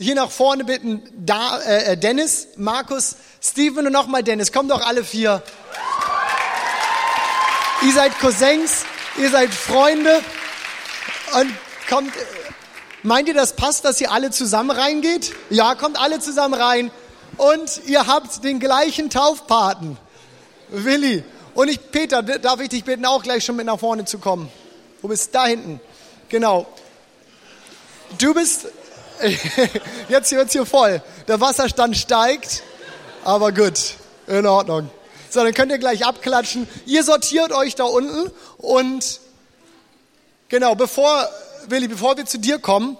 [0.00, 4.50] hier nach vorne bitten, da, äh, Dennis, Markus, Steven und nochmal Dennis.
[4.50, 5.42] Kommt doch alle vier.
[7.82, 8.84] Ihr seid Cousins,
[9.18, 10.22] ihr seid Freunde
[11.38, 11.54] und
[11.88, 12.12] kommt.
[13.02, 15.34] Meint ihr, das passt, dass ihr alle zusammen reingeht?
[15.50, 16.90] Ja, kommt alle zusammen rein.
[17.36, 19.98] Und ihr habt den gleichen Taufpaten,
[20.68, 21.24] Willi.
[21.54, 24.50] Und ich, Peter, darf ich dich bitten, auch gleich schon mit nach vorne zu kommen?
[25.02, 25.80] Du bist da hinten.
[26.28, 26.66] Genau.
[28.18, 28.66] Du bist,
[30.08, 31.02] jetzt wird's hier voll.
[31.28, 32.62] Der Wasserstand steigt,
[33.24, 33.94] aber gut,
[34.26, 34.90] in Ordnung.
[35.28, 36.66] So, dann könnt ihr gleich abklatschen.
[36.86, 39.20] Ihr sortiert euch da unten und
[40.48, 41.28] genau, bevor,
[41.68, 42.96] Willi, bevor wir zu dir kommen,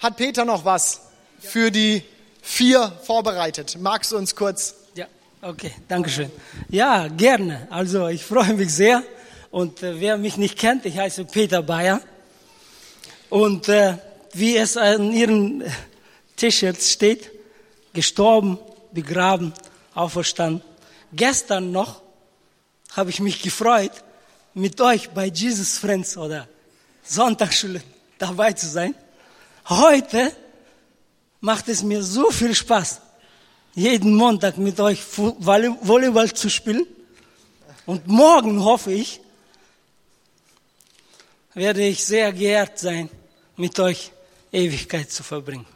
[0.00, 1.00] hat Peter noch was
[1.38, 2.02] für die
[2.42, 3.76] vier vorbereitet.
[3.80, 4.74] Magst du uns kurz?
[4.94, 5.06] Ja,
[5.40, 6.30] okay, danke schön.
[6.68, 7.66] Ja, gerne.
[7.70, 9.02] Also ich freue mich sehr.
[9.50, 12.00] Und äh, wer mich nicht kennt, ich heiße Peter Bayer.
[13.30, 13.96] Und äh,
[14.34, 15.62] wie es an ihrem
[16.36, 17.30] T-Shirt steht,
[17.92, 18.58] gestorben,
[18.92, 19.54] begraben,
[19.94, 20.62] auferstanden.
[21.12, 22.02] Gestern noch
[22.92, 23.92] habe ich mich gefreut,
[24.54, 26.48] mit euch bei Jesus Friends oder
[27.02, 27.82] Sonntagsschule
[28.18, 28.94] dabei zu sein.
[29.68, 30.32] Heute
[31.40, 33.00] macht es mir so viel Spaß,
[33.74, 36.86] jeden Montag mit euch Volleyball zu spielen.
[37.86, 39.20] Und morgen hoffe ich,
[41.54, 43.10] werde ich sehr geehrt sein,
[43.56, 44.10] mit euch
[44.54, 45.66] Ewigkeit zu verbringen.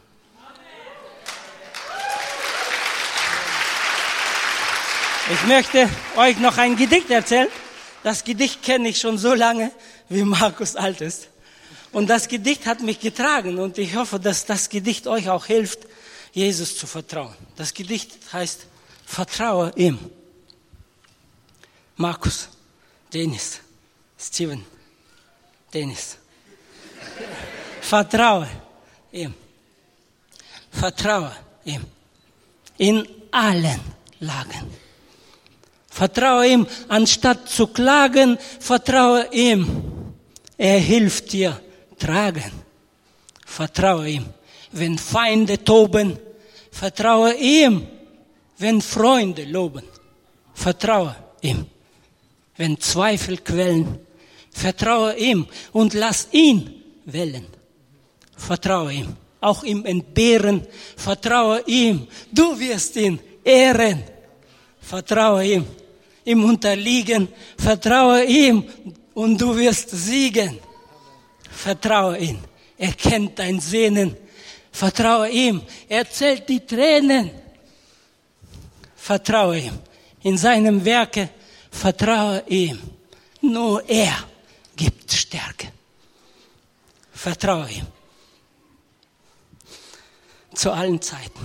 [5.30, 7.48] Ich möchte euch noch ein Gedicht erzählen.
[8.02, 9.72] Das Gedicht kenne ich schon so lange,
[10.08, 11.28] wie Markus alt ist.
[11.92, 15.80] Und das Gedicht hat mich getragen und ich hoffe, dass das Gedicht euch auch hilft,
[16.32, 17.34] Jesus zu vertrauen.
[17.56, 18.66] Das Gedicht heißt,
[19.04, 19.98] vertraue ihm.
[21.96, 22.48] Markus,
[23.12, 23.60] Dennis,
[24.18, 24.64] Steven,
[25.74, 26.16] Dennis.
[27.80, 28.48] Vertraue
[29.12, 29.34] ihm.
[30.70, 31.32] Vertraue
[31.64, 31.84] ihm.
[32.76, 33.80] In allen
[34.20, 34.70] Lagen.
[35.88, 39.82] Vertraue ihm, anstatt zu klagen, vertraue ihm.
[40.56, 41.60] Er hilft dir
[41.98, 42.52] tragen.
[43.44, 44.26] Vertraue ihm.
[44.72, 46.18] Wenn Feinde toben,
[46.70, 47.86] vertraue ihm.
[48.58, 49.84] Wenn Freunde loben,
[50.52, 51.66] vertraue ihm.
[52.56, 54.00] Wenn Zweifel quellen,
[54.50, 57.57] vertraue ihm und lass ihn wählen.
[58.38, 59.16] Vertraue ihm.
[59.40, 62.08] Auch im Entbehren, vertraue ihm.
[62.32, 64.02] Du wirst ihn ehren.
[64.80, 65.66] Vertraue ihm
[66.28, 67.28] ihm unterliegen.
[67.56, 68.64] Vertraue ihm
[69.14, 70.58] und du wirst siegen.
[71.50, 72.38] Vertraue ihm.
[72.76, 74.16] Er kennt dein Sehnen.
[74.70, 75.62] Vertraue ihm.
[75.88, 77.30] Er zählt die Tränen.
[78.96, 79.78] Vertraue ihm.
[80.22, 81.30] In seinem Werke
[81.70, 82.78] vertraue ihm.
[83.40, 84.14] Nur er
[84.76, 85.68] gibt Stärke.
[87.12, 87.86] Vertraue ihm.
[90.58, 91.38] Zu allen Zeiten.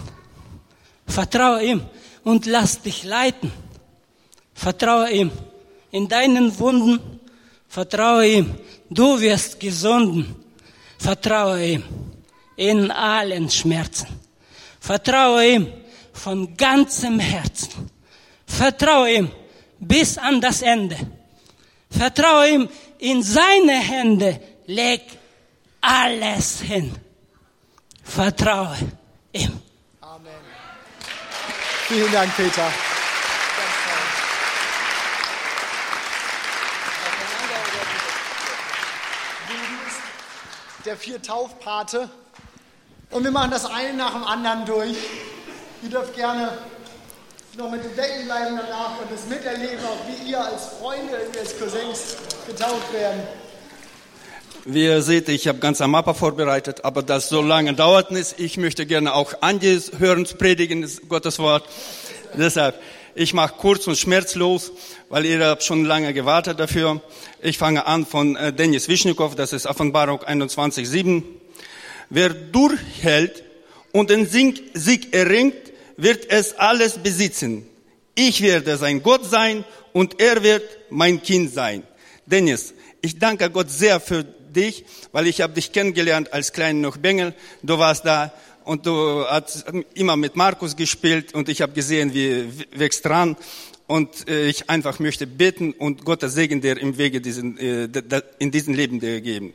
[1.05, 1.81] Vertraue ihm
[2.23, 3.51] und lass dich leiten.
[4.55, 5.31] Vertraue ihm.
[5.91, 7.19] In deinen Wunden
[7.67, 8.55] vertraue ihm.
[8.89, 10.35] Du wirst gesunden.
[10.97, 11.83] Vertraue ihm.
[12.55, 14.07] In allen Schmerzen.
[14.79, 15.67] Vertraue ihm
[16.11, 17.91] von ganzem Herzen.
[18.47, 19.31] Vertraue ihm
[19.79, 20.97] bis an das Ende.
[21.87, 24.39] Vertraue ihm in seine Hände.
[24.65, 25.03] Leg
[25.81, 26.91] alles hin.
[28.03, 28.75] Vertraue
[29.33, 29.61] ihm.
[30.01, 30.31] Amen.
[31.87, 32.71] Vielen Dank, Peter.
[40.85, 42.09] der vier Taufpate.
[43.09, 44.97] Und wir machen das eine nach dem anderen durch.
[45.81, 46.57] Ihr dürft gerne
[47.55, 51.39] noch mit dem Decken bleiben danach und es miterleben, auch wie ihr als Freunde, wie
[51.39, 52.15] als Cousins
[52.47, 53.21] getauft werden.
[54.65, 58.39] Wie ihr seht, ich habe ganz am Mappa vorbereitet, aber das so lange dauert nicht.
[58.39, 61.67] Ich möchte gerne auch Andi hören predigen, Gottes Wort.
[62.33, 62.79] Deshalb,
[63.13, 64.71] ich mache kurz und schmerzlos,
[65.09, 67.01] weil ihr habt schon lange gewartet dafür.
[67.41, 71.23] Ich fange an von äh, Denis Wischnikow, das ist Offenbarung 21,7.
[72.09, 73.43] Wer durchhält
[73.91, 77.67] und den Sieg erringt, wird es alles besitzen.
[78.15, 81.83] Ich werde sein Gott sein und er wird mein Kind sein.
[82.25, 84.25] Dennis, ich danke Gott sehr für
[84.55, 87.33] dich, weil ich habe dich kennengelernt als kleiner noch Bengel.
[87.61, 88.31] Du warst da
[88.63, 93.35] und du hast immer mit Markus gespielt und ich habe gesehen, wie wächst dran.
[93.85, 97.89] Und äh, ich einfach möchte beten und Gottes Segen dir im Wege diesen, äh,
[98.39, 99.53] in diesem Leben dir geben.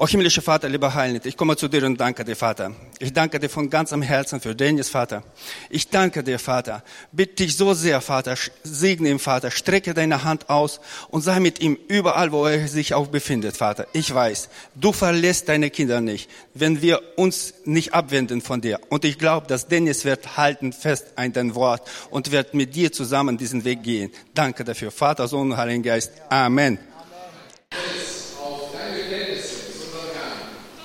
[0.00, 2.70] O himmlischer Vater, lieber Heiland, ich komme zu dir und danke dir, Vater.
[3.00, 5.24] Ich danke dir von ganzem Herzen für Dennis, Vater.
[5.70, 6.84] Ich danke dir, Vater.
[7.10, 10.78] Bitte dich so sehr, Vater, segne ihn, Vater, strecke deine Hand aus
[11.08, 13.88] und sei mit ihm überall, wo er sich auch befindet, Vater.
[13.92, 18.78] Ich weiß, du verlässt deine Kinder nicht, wenn wir uns nicht abwenden von dir.
[18.90, 22.92] Und ich glaube, dass Dennis wird halten fest an dein Wort und wird mit dir
[22.92, 24.12] zusammen diesen Weg gehen.
[24.32, 26.12] Danke dafür, Vater, Sohn und Heiligen Geist.
[26.28, 26.78] Amen.
[28.48, 30.40] auf deine Kenntnisse zu unserem Herrn,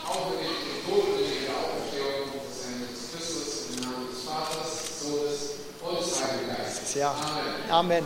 [0.08, 4.24] auch wenn ich den Tod und die Auferstehung unseres Herrn Jesus Christus im Namen des
[4.24, 5.40] Vaters, Sohnes
[5.82, 6.93] und des Heiligen Geistes.
[7.04, 7.14] Ja.
[7.70, 8.06] Amen.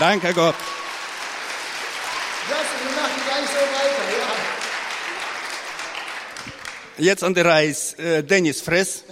[0.00, 0.54] Danke Gott.
[6.96, 9.04] Jetzt an der Reihe ist äh, Dennis Fress.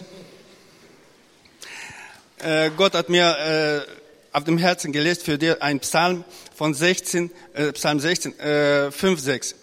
[2.38, 6.24] Äh, Gott hat mir äh, auf dem Herzen gelesen für dir ein Psalm
[6.56, 9.54] von 16, äh, Psalm 16, äh, 5, 6.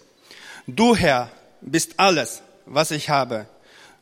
[0.67, 1.31] Du Herr
[1.61, 3.47] bist alles, was ich habe.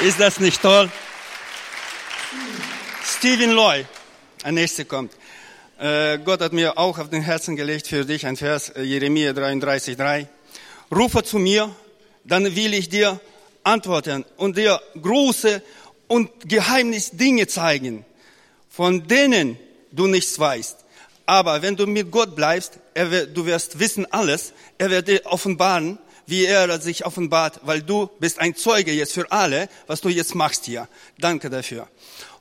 [0.00, 0.06] Amen.
[0.06, 0.90] Ist das nicht toll?
[3.18, 3.84] Stephen Loy,
[4.46, 5.12] ein nächster kommt.
[5.80, 9.32] Äh, Gott hat mir auch auf den Herzen gelegt für dich ein Vers, äh, Jeremia
[9.32, 10.28] 33,3.
[10.94, 11.74] Rufe zu mir,
[12.22, 13.20] dann will ich dir
[13.64, 15.60] antworten und dir große
[16.06, 18.04] und Geheimnis Dinge zeigen,
[18.70, 19.58] von denen
[19.90, 20.76] du nichts weißt.
[21.26, 25.98] Aber wenn du mit Gott bleibst, wird, du wirst wissen alles, er wird dir offenbaren,
[26.26, 30.36] wie er sich offenbart, weil du bist ein Zeuge jetzt für alle, was du jetzt
[30.36, 30.88] machst hier.
[31.18, 31.88] Danke dafür.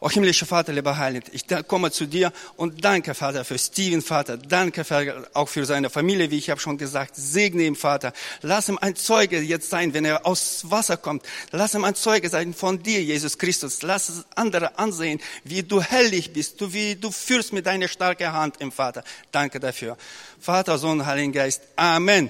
[0.06, 4.38] O himmlischer Vater, lieber Heiland, ich komme zu dir und danke, Vater, für Steven, Vater.
[4.38, 7.16] Danke für, auch für seine Familie, wie ich habe schon gesagt.
[7.16, 8.14] Segne ihn, Vater.
[8.44, 11.24] Lass ihm ein Zeuge jetzt sein, wenn er aus Wasser kommt.
[11.50, 13.82] Lass ihm ein Zeuge sein von dir, Jesus Christus.
[13.82, 18.72] Lass andere ansehen, wie du hellig bist, wie du führst mit deiner starken Hand im
[18.72, 19.04] Vater.
[19.32, 19.98] Danke dafür.
[20.40, 21.64] Vater, Sohn, Heiligen Geist.
[21.78, 22.30] Amen.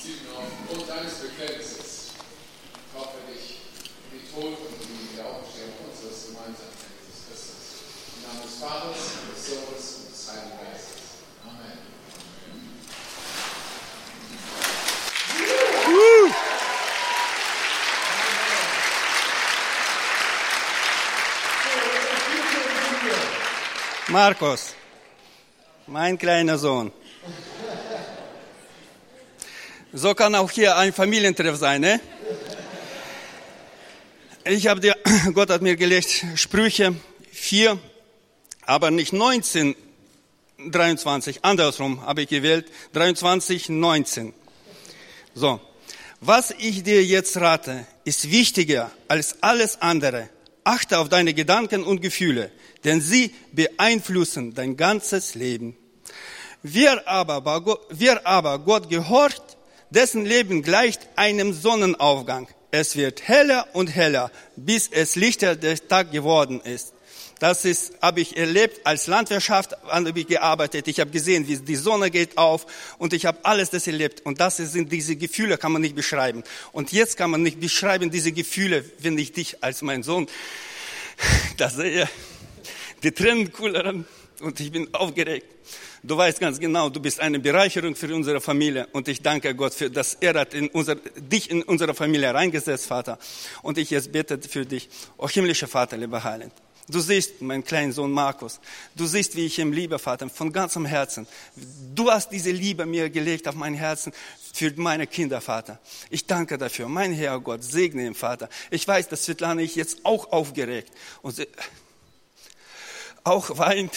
[0.00, 2.12] Sieben aufgrund deines Bekenntnisses
[2.94, 3.58] taufe dich
[4.12, 4.74] in die Tod und
[5.14, 7.64] die Auferstehung unseres gemeinsamen Herrn Jesus Christus.
[8.16, 8.96] Im Namen des Vaters,
[9.34, 11.02] des Sohnes und des Heiligen Geistes.
[11.44, 11.78] Amen.
[24.08, 24.74] Markus,
[25.86, 26.92] mein kleiner Sohn.
[29.92, 32.00] So kann auch hier ein Familientreff sein, ne?
[34.44, 34.96] Ich habe dir,
[35.32, 36.94] Gott hat mir gelegt, Sprüche
[37.32, 37.78] 4,
[38.66, 39.74] aber nicht 19,
[40.58, 44.32] 23, andersrum habe ich gewählt, 23, 19.
[45.34, 45.60] So.
[46.20, 50.30] Was ich dir jetzt rate, ist wichtiger als alles andere.
[50.64, 52.50] Achte auf deine Gedanken und Gefühle,
[52.84, 55.76] denn sie beeinflussen dein ganzes Leben.
[56.62, 59.42] Wer aber, wer aber Gott gehorcht,
[59.90, 62.48] dessen Leben gleicht einem Sonnenaufgang.
[62.70, 66.93] Es wird heller und heller, bis es lichter der Tag geworden ist.
[67.38, 70.88] Das ist, habe ich erlebt als Landwirtschaft, habe ich gearbeitet.
[70.88, 72.66] Ich habe gesehen, wie die Sonne geht auf
[72.98, 74.24] und ich habe alles das erlebt.
[74.24, 76.44] Und das sind diese Gefühle, kann man nicht beschreiben.
[76.72, 80.28] Und jetzt kann man nicht beschreiben diese Gefühle, wenn ich dich als mein Sohn
[81.56, 82.08] da sehe.
[83.02, 84.06] Die Tränen kullern
[84.40, 85.46] und ich bin aufgeregt.
[86.02, 89.72] Du weißt ganz genau, du bist eine Bereicherung für unsere Familie und ich danke Gott
[89.72, 93.18] für, dass er hat in unser, dich in unsere Familie reingesetzt, Vater.
[93.62, 96.52] Und ich jetzt bete für dich, o himmlischer Vater, lieber Heiland.
[96.88, 98.60] Du siehst meinen kleinen Sohn Markus.
[98.94, 101.26] Du siehst, wie ich ihn liebe, Vater, von ganzem Herzen.
[101.94, 104.12] Du hast diese Liebe mir gelegt auf mein Herzen
[104.52, 105.80] für meine Kinder, Vater.
[106.10, 106.88] Ich danke dafür.
[106.88, 108.50] Mein Herr Gott, segne ihn, Vater.
[108.70, 111.46] Ich weiß, dass Svetlana ich jetzt auch aufgeregt und
[113.24, 113.92] auch weint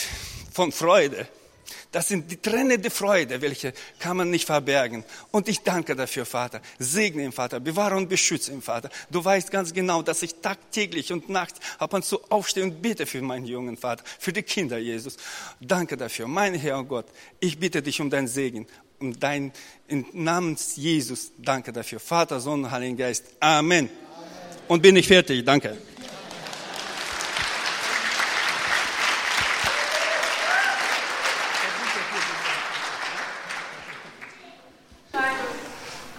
[0.54, 1.28] von Freude.
[1.92, 5.06] Das sind die Tränen der Freude, welche kann man nicht verbergen.
[5.32, 6.62] Und ich danke dafür, Vater.
[6.80, 7.60] Segne ihn, Vater.
[7.60, 8.90] Bewahre und beschütze ihn, Vater.
[9.10, 13.06] Du weißt ganz genau, dass ich tagtäglich und nachts ab und zu aufstehe und bete
[13.06, 15.18] für meinen jungen Vater, für die Kinder, Jesus.
[15.62, 16.28] Danke dafür.
[16.28, 17.06] Mein Herr und Gott,
[17.40, 18.68] ich bitte dich um deinen Segen.
[19.00, 19.54] Um dein,
[19.88, 22.00] im Namen Jesus, danke dafür.
[22.00, 23.26] Vater, Sohn, Heiligen Geist.
[23.40, 23.90] Amen.
[24.68, 25.46] Und bin ich fertig.
[25.46, 25.78] Danke.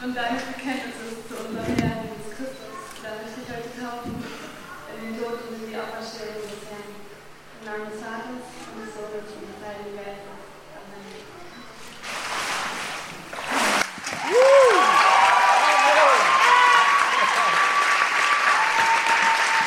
[0.01, 4.15] Und deines Bekenntnisses zu unserem Herrn Jesus Christus, da möchte ich heute taufen
[4.95, 6.97] in den Tod und in die Auferstehung des Herrn.
[7.61, 8.41] Im Namen des Vaters
[8.73, 10.39] und des Sohnes und des Heiligen Geistes.
[10.79, 11.13] Amen.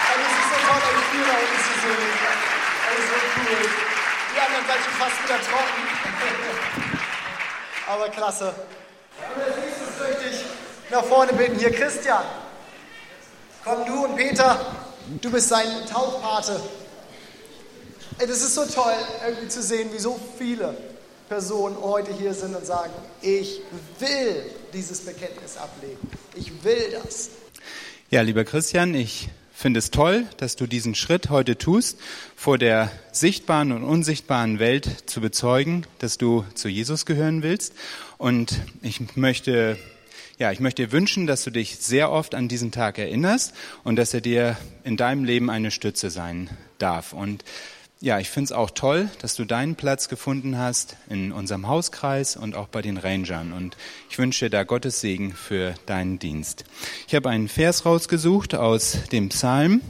[0.10, 2.18] Also es ist so toll, euch hier da unten zu sehen.
[2.88, 3.62] Alles so cool.
[4.32, 5.86] Die anderen seid schon fast wieder trocken.
[7.86, 8.56] Aber klasse.
[9.36, 10.39] Und als nächstes möchte ich
[10.89, 11.60] nach vorne bitten.
[11.60, 12.24] Hier, Christian.
[13.64, 14.60] Komm du und Peter.
[15.22, 16.62] Du bist sein Taufpate.
[18.20, 18.93] Ey, das ist so toll,
[19.28, 20.78] irgendwie zu sehen, wie so viele
[21.28, 23.60] Personen heute hier sind und sagen, ich
[23.99, 26.10] will dieses Bekenntnis ablegen.
[26.36, 27.32] Ich will das.
[28.10, 31.97] Ja, lieber Christian, ich finde es toll, dass du diesen Schritt heute tust,
[32.38, 37.74] vor der sichtbaren und unsichtbaren Welt zu bezeugen, dass du zu Jesus gehören willst.
[38.18, 39.78] Und ich möchte,
[40.42, 43.96] ja, ich möchte dir wünschen, dass du dich sehr oft an diesen Tag erinnerst und
[43.96, 47.14] dass er dir in deinem Leben eine Stütze sein darf.
[47.14, 47.46] Und
[48.00, 52.38] ja, ich finde es auch toll, dass du deinen Platz gefunden hast in unserem Hauskreis
[52.38, 53.54] und auch bei den Rangern.
[53.54, 53.78] Und
[54.10, 56.66] ich wünsche dir da Gottes Segen für deinen Dienst.
[57.08, 59.82] Ich habe einen Vers rausgesucht aus dem Psalm.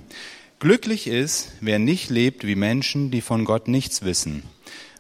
[0.59, 4.43] Glücklich ist, wer nicht lebt wie Menschen, die von Gott nichts wissen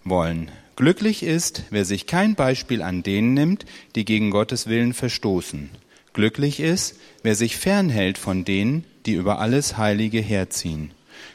[0.05, 0.49] wollen.
[0.75, 3.65] Glücklich ist, wer sich kein Beispiel an denen nimmt,
[3.95, 5.69] die gegen Gottes Willen verstoßen.
[6.13, 10.91] Glücklich ist, wer sich fernhält von denen, die über alles Heilige herziehen.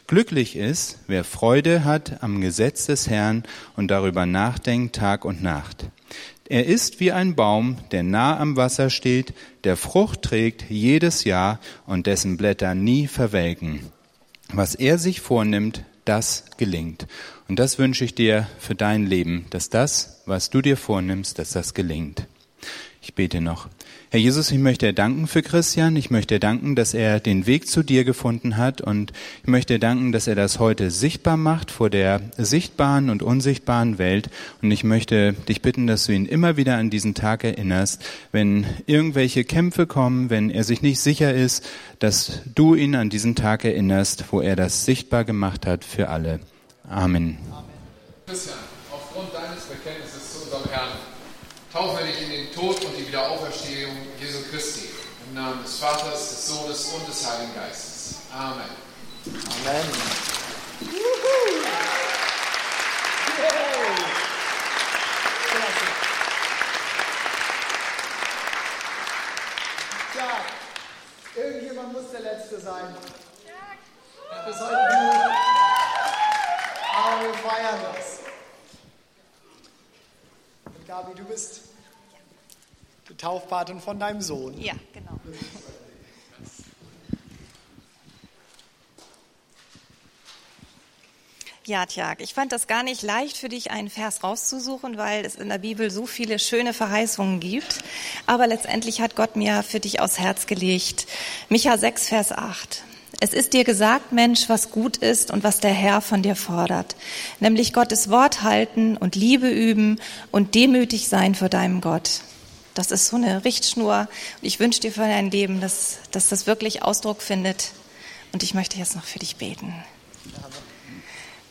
[0.07, 3.45] Glücklich ist, wer Freude hat am Gesetz des Herrn
[3.77, 5.87] und darüber nachdenkt Tag und Nacht.
[6.49, 9.35] Er ist wie ein Baum, der nah am Wasser steht,
[9.65, 13.81] der Frucht trägt jedes Jahr und dessen Blätter nie verwelken.
[14.53, 17.09] Was er sich vornimmt, das gelingt.
[17.49, 21.51] Und das wünsche ich dir für dein Leben, dass das, was du dir vornimmst, dass
[21.51, 22.27] das gelingt.
[23.01, 23.69] Ich bete noch.
[24.11, 25.95] Herr Jesus, ich möchte danken für Christian.
[25.95, 28.81] Ich möchte danken, dass er den Weg zu dir gefunden hat.
[28.81, 33.99] Und ich möchte danken, dass er das heute sichtbar macht vor der sichtbaren und unsichtbaren
[33.99, 34.29] Welt.
[34.61, 38.67] Und ich möchte dich bitten, dass du ihn immer wieder an diesen Tag erinnerst, wenn
[38.87, 41.65] irgendwelche Kämpfe kommen, wenn er sich nicht sicher ist,
[42.01, 46.41] dass du ihn an diesen Tag erinnerst, wo er das sichtbar gemacht hat für alle.
[46.91, 47.39] Amen.
[48.27, 48.59] Christian,
[48.93, 50.93] aufgrund deines Bekenntnisses zu unserem Herrn
[51.73, 54.91] taufe dich in den Tod und die Wiederauferstehung Jesu Christi.
[55.29, 58.17] Im Namen des Vaters, des Sohnes und des Heiligen Geistes.
[58.33, 58.63] Amen.
[59.27, 59.87] Amen.
[70.17, 72.95] Ja, irgendjemand muss der Letzte sein.
[74.47, 75.46] Bis heute
[77.57, 78.21] feiern das.
[80.65, 81.63] Und Gabi, du bist
[83.09, 84.61] die Taufpatin von deinem Sohn.
[84.61, 85.19] Ja, genau.
[91.65, 95.35] Ja, Tjag, ich fand das gar nicht leicht für dich, einen Vers rauszusuchen, weil es
[95.35, 97.83] in der Bibel so viele schöne Verheißungen gibt.
[98.27, 101.09] Aber letztendlich hat Gott mir für dich aufs Herz gelegt.
[101.49, 102.85] Micha 6, Vers 8.
[103.19, 106.97] Es ist dir gesagt, Mensch, was gut ist und was der Herr von dir fordert,
[107.41, 109.99] nämlich Gottes Wort halten und Liebe üben
[110.31, 112.21] und demütig sein vor deinem Gott.
[112.75, 114.07] Das ist so eine Richtschnur
[114.41, 117.73] und ich wünsche dir für dein Leben, dass, dass das wirklich Ausdruck findet.
[118.33, 119.73] Und ich möchte jetzt noch für dich beten.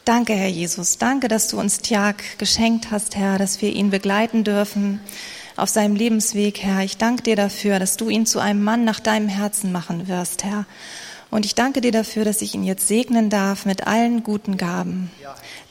[0.04, 1.00] Danke, Herr Jesus.
[1.00, 5.00] Danke, dass du uns Tiag geschenkt hast, Herr, dass wir ihn begleiten dürfen
[5.56, 6.82] auf seinem Lebensweg, Herr.
[6.84, 10.44] Ich danke dir dafür, dass du ihn zu einem Mann nach deinem Herzen machen wirst,
[10.44, 10.68] Herr.
[11.36, 15.12] Und ich danke dir dafür, dass ich ihn jetzt segnen darf mit allen guten Gaben.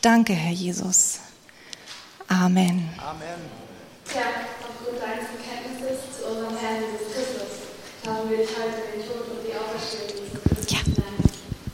[0.02, 1.20] Danke, Herr Jesus.
[2.28, 2.90] Amen.
[3.00, 3.40] Amen.
[4.12, 7.52] Herr, aufgrund deines Bekenntnisses zu unserem Herrn Jesus Christus,
[8.04, 10.80] taufen wir dich heute in den Tod und die Auferstehung Jesus Christus ja.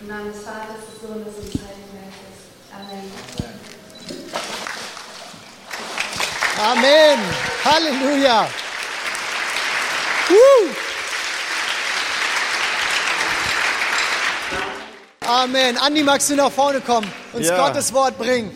[0.01, 2.47] Im Namen des Vaters, des Sohnes und des Heiligen Geistes.
[2.71, 3.11] Amen.
[6.63, 7.19] Amen.
[7.65, 8.49] Halleluja.
[10.29, 10.80] Woo.
[15.31, 15.77] Amen.
[15.79, 17.69] Andi, magst du nach vorne kommen, uns Ja.
[17.69, 18.51] Gottes Wort bringen?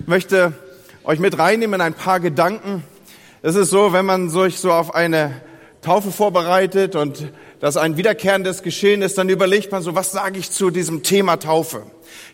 [0.00, 0.52] Ich möchte
[1.04, 2.82] euch mit reinnehmen in ein paar Gedanken.
[3.40, 5.42] Es ist so, wenn man sich so auf eine
[5.80, 7.28] Taufe vorbereitet und
[7.60, 11.36] das ein wiederkehrendes Geschehen ist, dann überlegt man so, was sage ich zu diesem Thema
[11.36, 11.84] Taufe?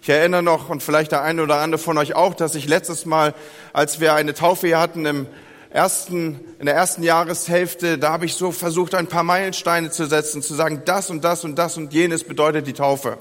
[0.00, 3.04] Ich erinnere noch, und vielleicht der eine oder andere von euch auch, dass ich letztes
[3.04, 3.34] Mal,
[3.74, 5.26] als wir eine Taufe hier hatten im
[5.70, 10.42] ersten, in der ersten Jahreshälfte, da habe ich so versucht, ein paar Meilensteine zu setzen,
[10.42, 13.18] zu sagen, das und das und das und jenes bedeutet die Taufe.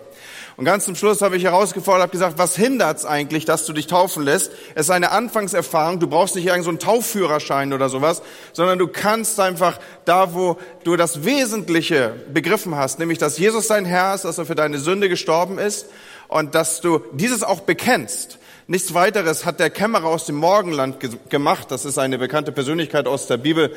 [0.57, 3.87] Und ganz zum Schluss habe ich herausgefordert, habe gesagt, was hindert's eigentlich, dass du dich
[3.87, 4.51] taufen lässt?
[4.75, 6.01] Es ist eine Anfangserfahrung.
[6.01, 8.21] Du brauchst nicht irgendeinen so Taufführerschein oder sowas,
[8.51, 13.85] sondern du kannst einfach da, wo du das Wesentliche begriffen hast, nämlich, dass Jesus dein
[13.85, 15.85] Herr ist, dass er für deine Sünde gestorben ist
[16.27, 18.38] und dass du dieses auch bekennst.
[18.71, 21.71] Nichts weiteres hat der Kämmerer aus dem Morgenland ge gemacht.
[21.71, 23.73] Das ist eine bekannte Persönlichkeit aus der Bibel,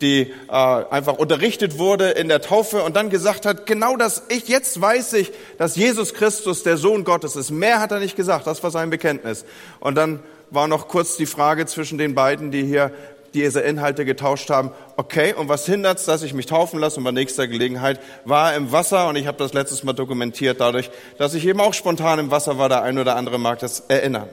[0.00, 4.46] die äh, einfach unterrichtet wurde in der Taufe und dann gesagt hat, genau das, ich,
[4.46, 7.50] jetzt weiß ich, dass Jesus Christus der Sohn Gottes ist.
[7.50, 9.44] Mehr hat er nicht gesagt, das war sein Bekenntnis.
[9.80, 10.20] Und dann
[10.50, 12.92] war noch kurz die Frage zwischen den beiden, die hier
[13.34, 14.70] diese Inhalte getauscht haben.
[14.96, 16.98] Okay, und was hindert's, dass ich mich taufen lasse?
[16.98, 20.60] Und bei nächster Gelegenheit war er im Wasser und ich habe das letztes Mal dokumentiert
[20.60, 22.68] dadurch, dass ich eben auch spontan im Wasser war.
[22.68, 24.28] Der ein oder andere mag das erinnern.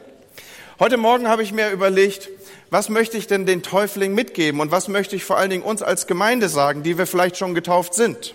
[0.80, 2.30] Heute Morgen habe ich mir überlegt,
[2.70, 5.84] was möchte ich denn den Täuflingen mitgeben und was möchte ich vor allen Dingen uns
[5.84, 8.34] als Gemeinde sagen, die wir vielleicht schon getauft sind.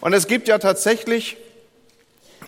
[0.00, 1.36] Und es gibt ja tatsächlich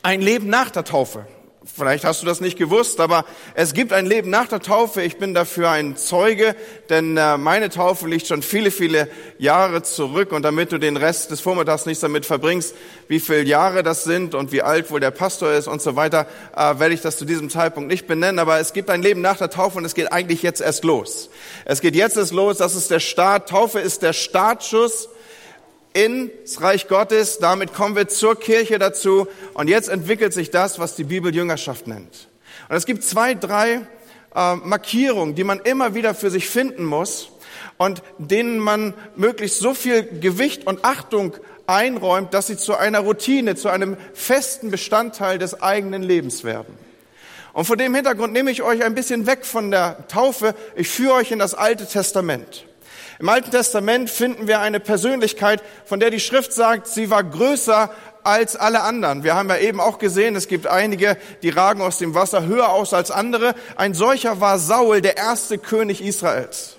[0.03, 1.27] ein Leben nach der Taufe.
[1.75, 5.03] Vielleicht hast du das nicht gewusst, aber es gibt ein Leben nach der Taufe.
[5.03, 6.55] Ich bin dafür ein Zeuge,
[6.91, 9.09] denn äh, meine Taufe liegt schon viele, viele
[9.39, 10.33] Jahre zurück.
[10.33, 12.75] Und damit du den Rest des Vormittags nicht damit verbringst,
[13.09, 16.27] wie viele Jahre das sind und wie alt wohl der Pastor ist und so weiter,
[16.55, 18.39] äh, werde ich das zu diesem Zeitpunkt nicht benennen.
[18.39, 21.31] Aber es gibt ein Leben nach der Taufe und es geht eigentlich jetzt erst los.
[21.65, 22.59] Es geht jetzt erst los.
[22.59, 23.49] Das ist der Start.
[23.49, 25.09] Taufe ist der Startschuss
[25.97, 27.39] ins Reich Gottes.
[27.39, 29.27] Damit kommen wir zur Kirche dazu.
[29.55, 32.29] Und jetzt entwickelt sich das, was die Bibel Jüngerschaft nennt.
[32.69, 33.81] Und es gibt zwei, drei
[34.35, 37.31] äh, Markierungen, die man immer wieder für sich finden muss
[37.79, 41.35] und denen man möglichst so viel Gewicht und Achtung
[41.67, 46.77] einräumt, dass sie zu einer Routine, zu einem festen Bestandteil des eigenen Lebens werden.
[47.55, 50.55] Und vor dem Hintergrund nehme ich euch ein bisschen weg von der Taufe.
[50.75, 52.67] Ich führe euch in das Alte Testament.
[53.19, 57.91] Im Alten Testament finden wir eine Persönlichkeit, von der die Schrift sagt, sie war größer
[58.25, 59.25] als alle anderen.
[59.25, 62.71] Wir haben ja eben auch gesehen, es gibt einige, die ragen aus dem Wasser höher
[62.71, 63.55] aus als andere.
[63.77, 66.77] Ein solcher war Saul, der erste König Israels.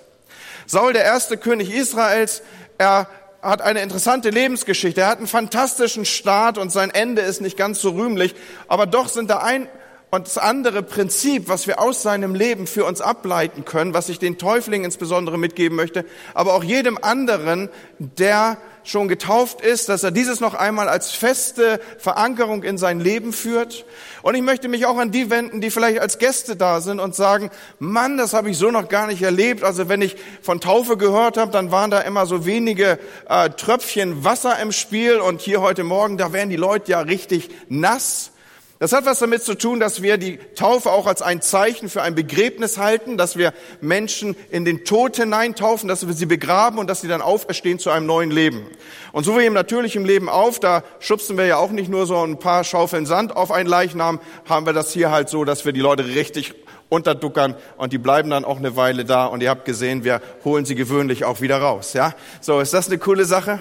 [0.66, 2.42] Saul, der erste König Israels,
[2.76, 3.08] er
[3.42, 5.00] hat eine interessante Lebensgeschichte.
[5.00, 8.34] Er hat einen fantastischen Start und sein Ende ist nicht ganz so rühmlich.
[8.68, 9.68] Aber doch sind da ein
[10.10, 14.18] und das andere Prinzip, was wir aus seinem Leben für uns ableiten können, was ich
[14.18, 16.04] den Täuflingen insbesondere mitgeben möchte,
[16.34, 21.78] aber auch jedem anderen, der schon getauft ist, dass er dieses noch einmal als feste
[21.98, 23.84] Verankerung in sein Leben führt.
[24.22, 27.14] Und ich möchte mich auch an die wenden, die vielleicht als Gäste da sind und
[27.14, 29.62] sagen, Mann, das habe ich so noch gar nicht erlebt.
[29.62, 32.98] Also wenn ich von Taufe gehört habe, dann waren da immer so wenige
[33.28, 37.50] äh, Tröpfchen Wasser im Spiel und hier heute Morgen, da wären die Leute ja richtig
[37.68, 38.32] nass.
[38.80, 42.02] Das hat was damit zu tun, dass wir die Taufe auch als ein Zeichen für
[42.02, 46.86] ein Begräbnis halten, dass wir Menschen in den Tod hineintaufen, dass wir sie begraben und
[46.88, 48.66] dass sie dann auferstehen zu einem neuen Leben.
[49.10, 52.22] Und so wie im natürlichen Leben auf, da schubsen wir ja auch nicht nur so
[52.22, 55.72] ein paar Schaufeln Sand auf einen Leichnam, haben wir das hier halt so, dass wir
[55.72, 56.54] die Leute richtig
[56.88, 60.64] unterduckern und die bleiben dann auch eine Weile da und ihr habt gesehen, wir holen
[60.64, 62.14] sie gewöhnlich auch wieder raus, ja?
[62.40, 63.60] So, ist das eine coole Sache?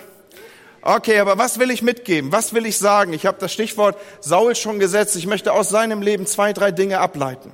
[0.90, 2.32] Okay, aber was will ich mitgeben?
[2.32, 3.12] Was will ich sagen?
[3.12, 5.18] Ich habe das Stichwort Saul schon gesetzt.
[5.18, 7.52] Ich möchte aus seinem Leben zwei, drei Dinge ableiten.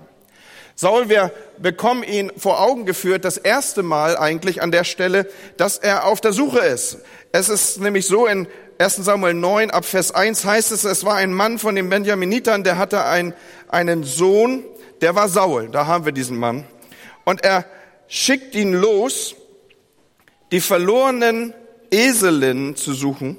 [0.75, 5.27] Saul, wir bekommen ihn vor Augen geführt, das erste Mal eigentlich an der Stelle,
[5.57, 6.99] dass er auf der Suche ist.
[7.31, 11.15] Es ist nämlich so in 1 Samuel 9 ab Vers 1 heißt es, es war
[11.15, 13.33] ein Mann von den Benjaminitern, der hatte ein,
[13.67, 14.63] einen Sohn,
[15.01, 15.69] der war Saul.
[15.69, 16.65] Da haben wir diesen Mann.
[17.23, 17.65] Und er
[18.07, 19.33] schickt ihn los,
[20.51, 21.55] die verlorenen
[21.93, 23.37] Eselinnen zu suchen.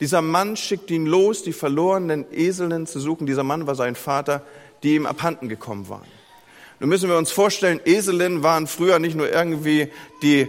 [0.00, 3.28] Dieser Mann schickt ihn los, die verlorenen Eselinnen zu suchen.
[3.28, 4.44] Dieser Mann war sein Vater,
[4.82, 6.08] die ihm abhanden gekommen waren.
[6.80, 9.88] Nun müssen wir uns vorstellen, Eselinnen waren früher nicht nur irgendwie
[10.20, 10.48] die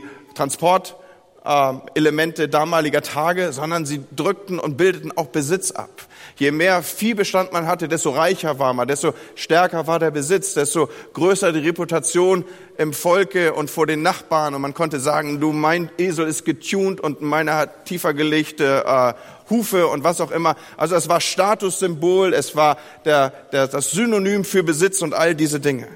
[1.45, 5.89] Transportelemente damaliger Tage, sondern sie drückten und bildeten auch Besitz ab.
[6.37, 10.89] Je mehr Viehbestand man hatte, desto reicher war man, desto stärker war der Besitz, desto
[11.13, 12.45] größer die Reputation
[12.77, 14.55] im Volke und vor den Nachbarn.
[14.55, 19.13] Und man konnte sagen, du, mein Esel ist getuned und meiner hat tiefer gelegte äh,
[19.49, 20.55] Hufe und was auch immer.
[20.77, 25.59] Also es war Statussymbol, es war der, der, das Synonym für Besitz und all diese
[25.59, 25.87] Dinge.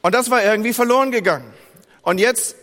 [0.00, 1.52] Und das war irgendwie verloren gegangen.
[2.00, 2.56] Und jetzt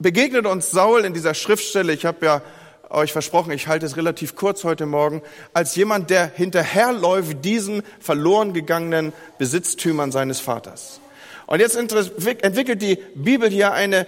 [0.00, 1.92] begegnet uns Saul in dieser Schriftstelle.
[1.92, 2.42] Ich habe ja
[2.88, 5.22] euch versprochen, ich halte es relativ kurz heute Morgen,
[5.54, 11.00] als jemand, der hinterherläuft diesen verloren gegangenen Besitztümern seines Vaters.
[11.46, 14.06] Und jetzt entwickelt die Bibel hier eine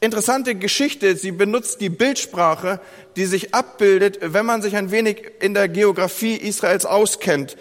[0.00, 1.16] interessante Geschichte.
[1.16, 2.80] Sie benutzt die Bildsprache,
[3.16, 7.56] die sich abbildet, wenn man sich ein wenig in der Geografie Israels auskennt.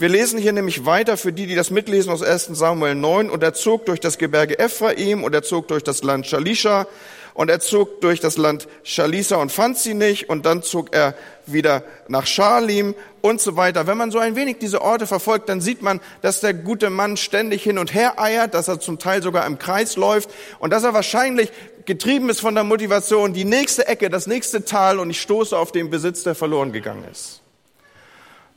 [0.00, 3.28] Wir lesen hier nämlich weiter für die, die das mitlesen aus 1 Samuel 9.
[3.28, 6.86] Und er zog durch das Gebirge Ephraim und er zog durch das Land Shalisha
[7.34, 11.14] und er zog durch das Land Shalisa und fand sie nicht und dann zog er
[11.44, 13.86] wieder nach Schalim und so weiter.
[13.86, 17.18] Wenn man so ein wenig diese Orte verfolgt, dann sieht man, dass der gute Mann
[17.18, 20.30] ständig hin und her eiert, dass er zum Teil sogar im Kreis läuft
[20.60, 21.52] und dass er wahrscheinlich
[21.84, 25.72] getrieben ist von der Motivation, die nächste Ecke, das nächste Tal und ich stoße auf
[25.72, 27.39] den Besitz, der verloren gegangen ist.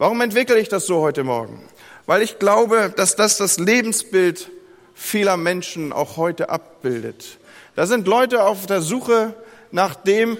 [0.04, 1.66] Warum entwickle ich das so heute Morgen?
[2.08, 4.52] Weil ich glaube, dass das das Lebensbild
[4.94, 7.38] vieler Menschen auch heute abbildet.
[7.78, 9.34] Da sind Leute auf der Suche
[9.72, 10.38] nach dem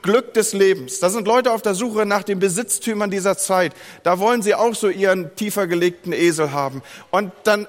[0.00, 0.98] Glück des Lebens.
[0.98, 3.74] Da sind Leute auf der Suche nach den Besitztümern dieser Zeit.
[4.02, 6.80] Da wollen sie auch so ihren tiefer gelegten Esel haben.
[7.10, 7.66] Und dann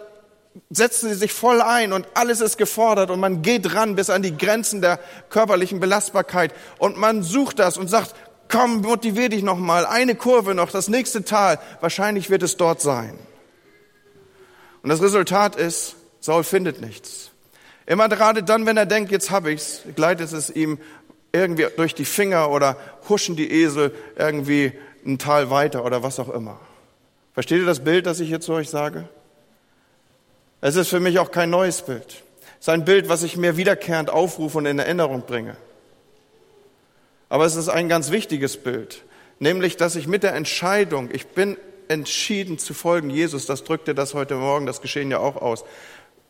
[0.70, 4.22] setzen sie sich voll ein und alles ist gefordert und man geht ran bis an
[4.22, 8.14] die Grenzen der körperlichen Belastbarkeit und man sucht das und sagt,
[8.54, 12.82] komm, motivier dich noch mal, eine Kurve noch, das nächste Tal, wahrscheinlich wird es dort
[12.82, 13.18] sein.
[14.84, 17.32] Und das Resultat ist, Saul findet nichts.
[17.86, 20.78] Immer gerade dann, wenn er denkt, jetzt habe ich's, gleitet es ihm
[21.32, 22.78] irgendwie durch die Finger oder
[23.10, 24.72] huschen die Esel irgendwie
[25.06, 26.60] ein Tal weiter oder was auch immer.
[27.34, 29.10] Versteht ihr das Bild, das ich jetzt zu euch sage?
[30.62, 32.24] Es ist für mich auch kein neues Bild.
[32.60, 35.58] Es ist ein Bild, was ich mir wiederkehrend aufrufe und in Erinnerung bringe.
[37.34, 39.02] Aber es ist ein ganz wichtiges Bild,
[39.40, 41.58] nämlich, dass ich mit der Entscheidung, ich bin
[41.88, 45.66] entschieden zu folgen Jesus, das drückte das heute Morgen, das Geschehen ja auch aus,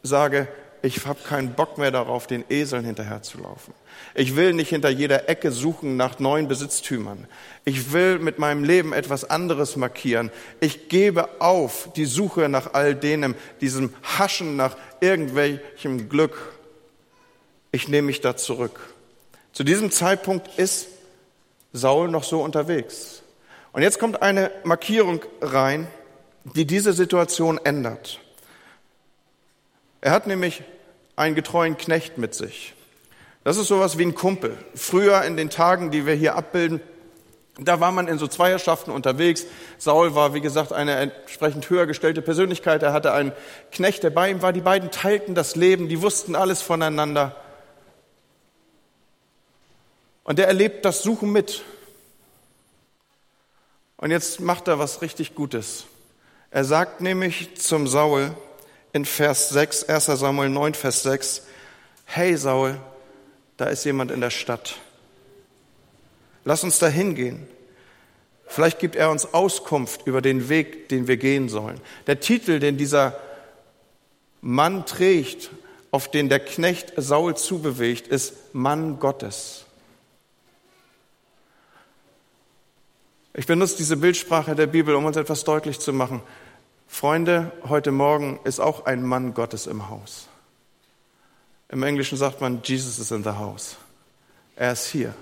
[0.01, 0.47] sage,
[0.81, 3.73] ich habe keinen Bock mehr darauf, den Eseln hinterherzulaufen.
[4.15, 7.27] Ich will nicht hinter jeder Ecke suchen nach neuen Besitztümern.
[7.65, 10.31] Ich will mit meinem Leben etwas anderes markieren.
[10.61, 16.53] Ich gebe auf die Suche nach all denen, diesem Haschen nach irgendwelchem Glück.
[17.73, 18.79] Ich nehme mich da zurück.
[19.51, 20.87] Zu diesem Zeitpunkt ist
[21.73, 23.23] Saul noch so unterwegs.
[23.73, 25.87] Und jetzt kommt eine Markierung rein,
[26.43, 28.19] die diese Situation ändert.
[30.01, 30.63] Er hat nämlich
[31.15, 32.73] einen getreuen Knecht mit sich.
[33.43, 34.57] Das ist sowas wie ein Kumpel.
[34.75, 36.81] Früher in den Tagen, die wir hier abbilden,
[37.59, 39.45] da war man in so Zweierschaften unterwegs.
[39.77, 42.81] Saul war, wie gesagt, eine entsprechend höher gestellte Persönlichkeit.
[42.81, 43.31] Er hatte einen
[43.71, 44.53] Knecht, der bei ihm war.
[44.53, 47.35] Die beiden teilten das Leben, die wussten alles voneinander.
[50.23, 51.63] Und der erlebt das Suchen mit.
[53.97, 55.85] Und jetzt macht er was richtig Gutes.
[56.51, 58.35] Er sagt nämlich zum Saul,
[58.93, 61.43] in Vers 6, 1 Samuel 9, Vers 6,
[62.05, 62.79] hey Saul,
[63.57, 64.75] da ist jemand in der Stadt.
[66.45, 67.47] Lass uns da hingehen.
[68.45, 71.79] Vielleicht gibt er uns Auskunft über den Weg, den wir gehen sollen.
[72.05, 73.17] Der Titel, den dieser
[74.41, 75.49] Mann trägt,
[75.89, 79.62] auf den der Knecht Saul zubewegt, ist Mann Gottes.
[83.35, 86.21] Ich benutze diese Bildsprache der Bibel, um uns etwas deutlich zu machen.
[86.87, 90.27] Freunde, heute Morgen ist auch ein Mann Gottes im Haus.
[91.69, 93.77] Im Englischen sagt man, Jesus is in the house.
[94.55, 95.15] Er ist hier.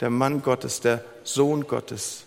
[0.00, 2.24] Der Mann Gottes, der Sohn Gottes,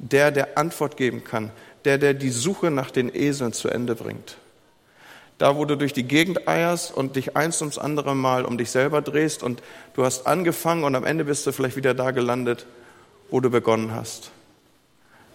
[0.00, 1.52] der, der Antwort geben kann,
[1.84, 4.36] der, der die Suche nach den Eseln zu Ende bringt.
[5.38, 8.72] Da, wo du durch die Gegend eierst und dich eins ums andere Mal um dich
[8.72, 9.62] selber drehst und
[9.94, 12.66] du hast angefangen und am Ende bist du vielleicht wieder da gelandet,
[13.32, 14.30] wo du begonnen hast.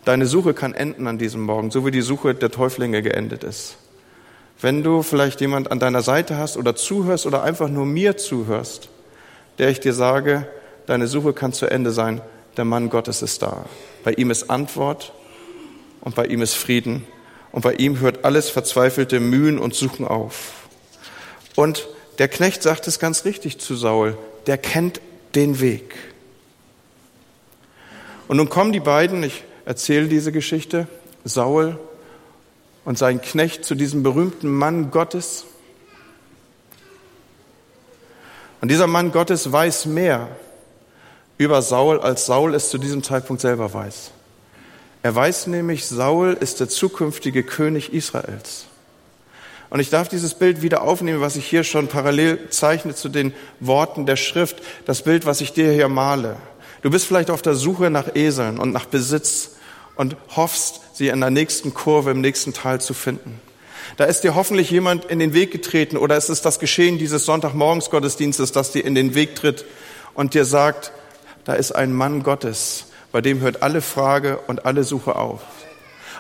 [0.06, 3.76] Deine Suche kann enden an diesem Morgen, so wie die Suche der Täuflinge geendet ist.
[4.62, 8.90] Wenn du vielleicht jemand an deiner Seite hast oder zuhörst oder einfach nur mir zuhörst,
[9.58, 10.48] der ich dir sage,
[10.86, 12.22] deine Suche kann zu Ende sein,
[12.56, 13.66] der Mann Gottes ist da.
[14.04, 15.12] Bei ihm ist Antwort
[16.02, 17.06] und bei ihm ist Frieden
[17.52, 20.54] und bei ihm hört alles verzweifelte Mühen und Suchen auf.
[21.56, 21.88] Und
[22.20, 25.02] der Knecht sagt es ganz richtig zu Saul, der kennt
[25.36, 25.96] den Weg.
[28.28, 30.88] Und nun kommen die beiden, ich erzähle diese Geschichte,
[31.24, 31.80] Saul
[32.84, 35.46] und sein Knecht zu diesem berühmten Mann Gottes.
[38.62, 40.30] Und dieser Mann Gottes weiß mehr
[41.38, 44.12] über Saul, als Saul es zu diesem Zeitpunkt selber weiß.
[45.04, 48.66] Er weiß nämlich, Saul ist der zukünftige König Israels.
[49.70, 53.34] Und ich darf dieses Bild wieder aufnehmen, was ich hier schon parallel zeichne zu den
[53.60, 56.38] Worten der Schrift, das Bild, was ich dir hier male.
[56.82, 59.52] Du bist vielleicht auf der Suche nach Eseln und nach Besitz
[59.96, 63.42] und hoffst, sie in der nächsten Kurve, im nächsten Tal zu finden.
[63.96, 67.26] Da ist dir hoffentlich jemand in den Weg getreten oder es ist das Geschehen dieses
[67.26, 69.66] Sonntagmorgensgottesdienstes, das dir in den Weg tritt
[70.14, 70.92] und dir sagt,
[71.46, 75.42] da ist ein Mann Gottes, bei dem hört alle Frage und alle Suche auf.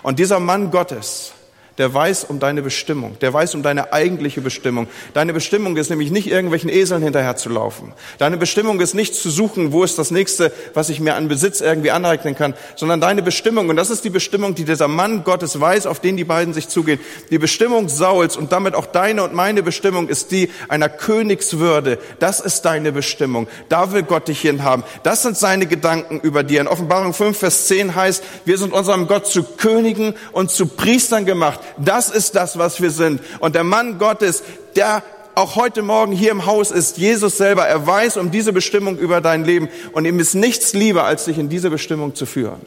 [0.02, 1.34] Und dieser Mann Gottes,
[1.78, 4.88] der weiß um deine Bestimmung, der weiß um deine eigentliche Bestimmung.
[5.14, 7.94] Deine Bestimmung ist nämlich nicht irgendwelchen Eseln hinterherzulaufen.
[8.18, 11.62] Deine Bestimmung ist nicht zu suchen, wo ist das nächste, was ich mir an Besitz
[11.62, 15.60] irgendwie aneignen kann, sondern deine Bestimmung, und das ist die Bestimmung, die dieser Mann Gottes
[15.60, 17.00] weiß, auf den die beiden sich zugehen.
[17.30, 22.00] Die Bestimmung Sauls und damit auch deine und meine Bestimmung ist die einer Königswürde.
[22.20, 23.48] Das ist deine Bestimmung.
[23.70, 24.84] Da will Gott dich hinhaben.
[25.04, 26.62] Das sind seine Gedanken über dir.
[26.62, 31.26] In Offenbarung 5, Vers 10 heißt, wir sind unserem Gott zu Königen und zu Priestern
[31.26, 31.60] gemacht.
[31.78, 33.22] Das ist das, was wir sind.
[33.40, 34.44] Und der Mann Gottes,
[34.76, 35.04] der
[35.36, 39.22] auch heute Morgen hier im Haus ist, Jesus selber, er weiß um diese Bestimmung über
[39.22, 42.62] dein Leben und ihm ist nichts lieber, als dich in diese Bestimmung zu führen.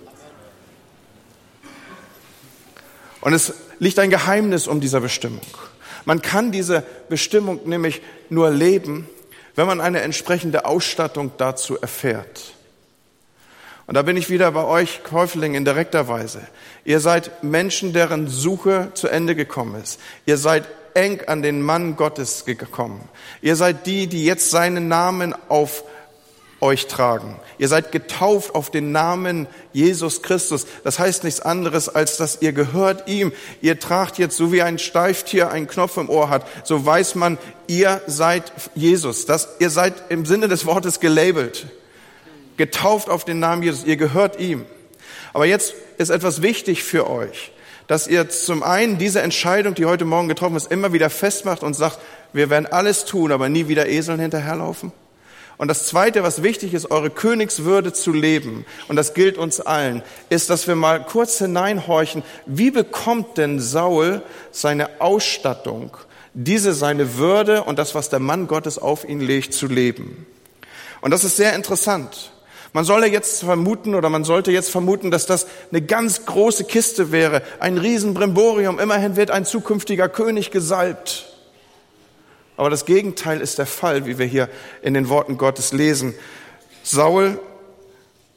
[3.21, 5.43] Und es liegt ein Geheimnis um dieser Bestimmung.
[6.05, 9.09] Man kann diese Bestimmung nämlich nur leben,
[9.57, 12.55] wenn man eine entsprechende Ausstattung dazu erfährt.
[13.91, 16.43] Und da bin ich wieder bei euch, Käufling, in direkter Weise.
[16.85, 19.99] Ihr seid Menschen, deren Suche zu Ende gekommen ist.
[20.27, 23.09] Ihr seid eng an den Mann Gottes gekommen.
[23.43, 25.83] Ihr seid die, die jetzt seinen Namen auf
[26.61, 27.35] euch tragen.
[27.59, 30.69] Ihr seid getauft auf den Namen Jesus Christus.
[30.85, 33.33] Das heißt nichts anderes, als dass ihr gehört ihm.
[33.61, 37.39] Ihr tragt jetzt, so wie ein Steiftier einen Knopf im Ohr hat, so weiß man,
[37.67, 39.27] ihr seid Jesus.
[39.27, 41.67] Das, ihr seid im Sinne des Wortes gelabelt
[42.61, 44.67] getauft auf den Namen Jesus, ihr gehört ihm.
[45.33, 47.53] Aber jetzt ist etwas wichtig für euch,
[47.87, 51.75] dass ihr zum einen diese Entscheidung, die heute Morgen getroffen ist, immer wieder festmacht und
[51.75, 51.99] sagt,
[52.35, 54.93] wir werden alles tun, aber nie wieder Eseln hinterherlaufen.
[55.57, 60.03] Und das Zweite, was wichtig ist, eure Königswürde zu leben, und das gilt uns allen,
[60.29, 65.97] ist, dass wir mal kurz hineinhorchen, wie bekommt denn Saul seine Ausstattung,
[66.35, 70.27] diese seine Würde und das, was der Mann Gottes auf ihn legt, zu leben.
[71.01, 72.33] Und das ist sehr interessant.
[72.73, 77.11] Man solle jetzt vermuten oder man sollte jetzt vermuten, dass das eine ganz große Kiste
[77.11, 78.79] wäre, ein Riesenbrimborium.
[78.79, 81.27] Immerhin wird ein zukünftiger König gesalbt.
[82.57, 84.49] Aber das Gegenteil ist der Fall, wie wir hier
[84.83, 86.15] in den Worten Gottes lesen.
[86.83, 87.41] Saul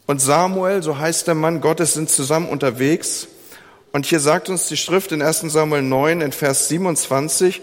[0.07, 3.27] und Samuel, so heißt der Mann Gottes, sind zusammen unterwegs.
[3.91, 7.61] Und hier sagt uns die Schrift in 1 Samuel 9 in Vers 27,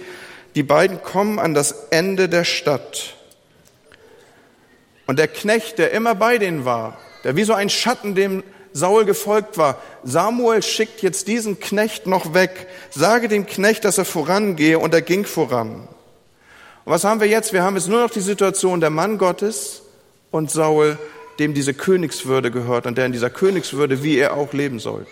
[0.55, 3.17] die beiden kommen an das Ende der Stadt.
[5.11, 9.05] Und der Knecht, der immer bei denen war, der wie so ein Schatten dem Saul
[9.05, 12.69] gefolgt war, Samuel schickt jetzt diesen Knecht noch weg.
[12.91, 15.89] Sage dem Knecht, dass er vorangehe und er ging voran.
[16.85, 17.53] Und was haben wir jetzt?
[17.53, 19.83] Wir haben jetzt nur noch die Situation der Mann Gottes
[20.31, 20.97] und Saul,
[21.41, 25.09] dem diese Königswürde gehört und der in dieser Königswürde, wie er auch leben soll.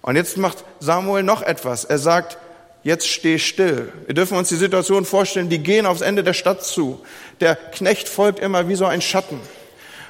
[0.00, 1.84] Und jetzt macht Samuel noch etwas.
[1.84, 2.38] Er sagt,
[2.84, 3.92] jetzt steh still.
[4.06, 7.00] Wir dürfen uns die Situation vorstellen, die gehen aufs Ende der Stadt zu.
[7.40, 9.40] Der Knecht folgt immer wie so ein Schatten.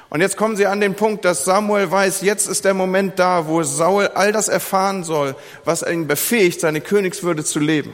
[0.09, 3.47] Und jetzt kommen sie an den Punkt, dass Samuel weiß, jetzt ist der Moment da,
[3.47, 7.91] wo Saul all das erfahren soll, was ihn befähigt, seine Königswürde zu leben.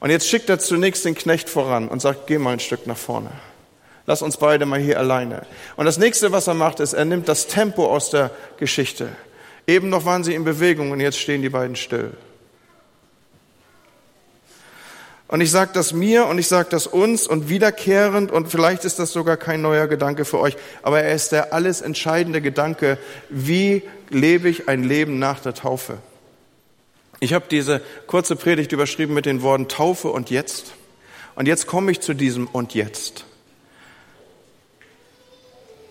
[0.00, 2.96] Und jetzt schickt er zunächst den Knecht voran und sagt, geh mal ein Stück nach
[2.96, 3.30] vorne.
[4.06, 5.46] Lass uns beide mal hier alleine.
[5.76, 9.08] Und das nächste, was er macht, ist, er nimmt das Tempo aus der Geschichte.
[9.66, 12.12] Eben noch waren sie in Bewegung und jetzt stehen die beiden still.
[15.32, 18.98] Und ich sage das mir und ich sage das uns und wiederkehrend und vielleicht ist
[18.98, 22.98] das sogar kein neuer Gedanke für euch, aber er ist der alles entscheidende Gedanke,
[23.30, 23.80] wie
[24.10, 25.96] lebe ich ein Leben nach der Taufe.
[27.18, 30.74] Ich habe diese kurze Predigt überschrieben mit den Worten Taufe und jetzt.
[31.34, 33.24] Und jetzt komme ich zu diesem und jetzt.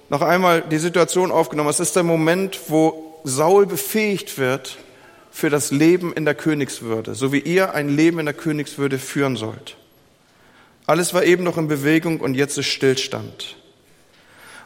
[0.09, 1.71] Noch einmal die Situation aufgenommen.
[1.71, 4.77] Es ist der Moment, wo Saul befähigt wird,
[5.31, 9.37] für das Leben in der Königswürde, so wie ihr ein Leben in der Königswürde führen
[9.37, 9.77] sollt.
[10.85, 13.55] Alles war eben noch in Bewegung und jetzt ist Stillstand.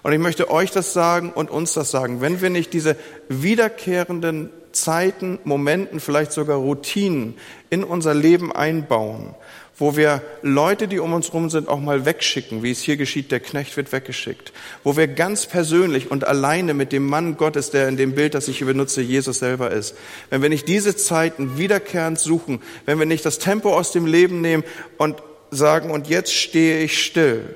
[0.01, 2.21] Und ich möchte euch das sagen und uns das sagen.
[2.21, 2.95] Wenn wir nicht diese
[3.29, 7.35] wiederkehrenden Zeiten, Momenten, vielleicht sogar Routinen
[7.69, 9.33] in unser Leben einbauen,
[9.77, 13.31] wo wir Leute, die um uns rum sind, auch mal wegschicken, wie es hier geschieht,
[13.31, 14.53] der Knecht wird weggeschickt,
[14.83, 18.47] wo wir ganz persönlich und alleine mit dem Mann Gottes, der in dem Bild, das
[18.47, 19.95] ich hier benutze, Jesus selber ist,
[20.29, 24.39] wenn wir nicht diese Zeiten wiederkehrend suchen, wenn wir nicht das Tempo aus dem Leben
[24.39, 24.63] nehmen
[24.97, 25.21] und
[25.51, 27.55] sagen, und jetzt stehe ich still,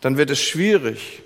[0.00, 1.22] dann wird es schwierig,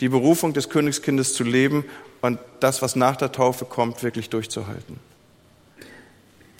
[0.00, 1.84] die Berufung des Königskindes zu leben
[2.20, 4.98] und das, was nach der Taufe kommt, wirklich durchzuhalten.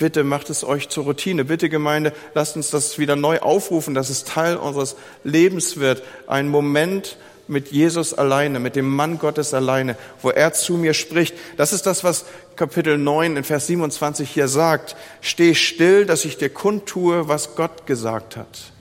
[0.05, 1.47] Bitte macht es euch zur Routine.
[1.47, 6.03] Bitte Gemeinde, lasst uns das wieder neu aufrufen, dass es Teil unseres Lebens wird.
[6.27, 7.17] Ein Moment
[7.49, 11.35] mit Jesus alleine, mit dem Mann Gottes alleine, wo er zu mir spricht.
[11.57, 14.95] Das ist das, was Kapitel 9 in Vers 27 hier sagt.
[15.23, 18.73] Steh still, dass ich dir kundtue, was Gott gesagt hat.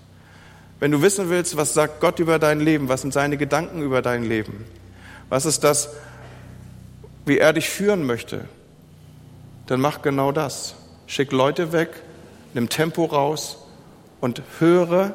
[0.81, 4.01] Wenn du wissen willst, was sagt Gott über dein Leben, was sind seine Gedanken über
[4.01, 4.65] dein Leben,
[5.29, 5.87] was ist das,
[7.25, 8.43] wie er dich führen möchte,
[9.67, 10.75] dann mach genau das.
[11.07, 11.89] Schick Leute weg,
[12.53, 13.57] nimm Tempo raus
[14.21, 15.13] und höre,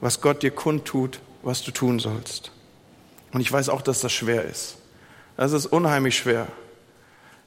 [0.00, 2.50] was Gott dir kundtut, was du tun sollst.
[3.32, 4.78] Und ich weiß auch, dass das schwer ist.
[5.36, 6.48] Das ist unheimlich schwer.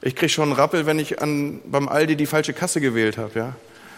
[0.02, 3.38] Ich kriege schon einen Rappel, wenn ich an, beim Aldi die falsche Kasse gewählt habe,
[3.38, 3.56] ja.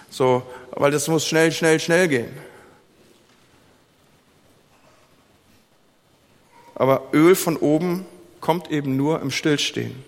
[0.09, 2.31] So, weil das muss schnell, schnell, schnell gehen.
[6.75, 8.05] Aber Öl von oben
[8.39, 10.03] kommt eben nur im Stillstehen.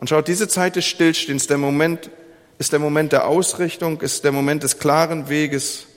[0.00, 2.08] Und schaut, diese Zeit des Stillstehens, der Moment,
[2.58, 5.88] ist der Moment der Ausrichtung, ist der Moment des klaren Weges,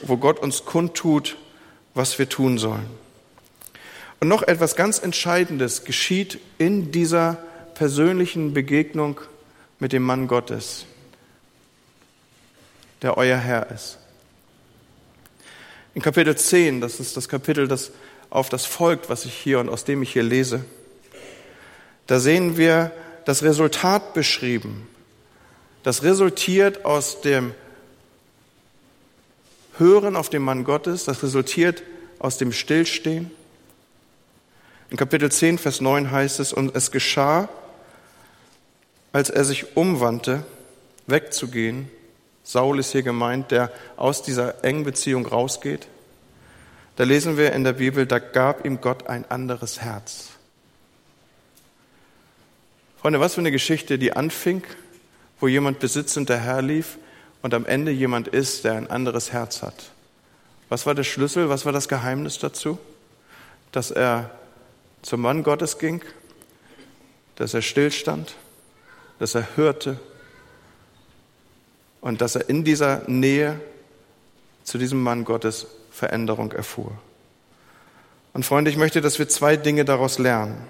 [0.00, 1.36] wo Gott uns kundtut,
[1.92, 2.88] was wir tun sollen.
[4.18, 9.20] Und noch etwas ganz Entscheidendes geschieht in dieser persönlichen Begegnung
[9.78, 10.86] mit dem Mann Gottes,
[13.02, 13.98] der euer Herr ist.
[15.94, 17.92] In Kapitel 10, das ist das Kapitel, das
[18.30, 20.64] auf das folgt, was ich hier und aus dem ich hier lese,
[22.10, 22.90] da sehen wir
[23.24, 24.88] das Resultat beschrieben.
[25.84, 27.54] Das resultiert aus dem
[29.78, 31.84] Hören auf den Mann Gottes, das resultiert
[32.18, 33.30] aus dem Stillstehen.
[34.90, 37.48] In Kapitel 10, Vers 9 heißt es, und es geschah,
[39.12, 40.44] als er sich umwandte,
[41.06, 41.88] wegzugehen,
[42.42, 45.86] Saul ist hier gemeint, der aus dieser engen Beziehung rausgeht,
[46.96, 50.29] da lesen wir in der Bibel, da gab ihm Gott ein anderes Herz.
[53.00, 54.62] Freunde, was für eine Geschichte, die anfing,
[55.40, 56.98] wo jemand besitzend daherlief
[57.40, 59.92] und am Ende jemand ist, der ein anderes Herz hat.
[60.68, 62.78] Was war der Schlüssel, was war das Geheimnis dazu?
[63.72, 64.30] Dass er
[65.00, 66.04] zum Mann Gottes ging,
[67.36, 68.34] dass er stillstand,
[69.18, 69.98] dass er hörte
[72.02, 73.58] und dass er in dieser Nähe
[74.62, 76.92] zu diesem Mann Gottes Veränderung erfuhr.
[78.34, 80.68] Und Freunde, ich möchte, dass wir zwei Dinge daraus lernen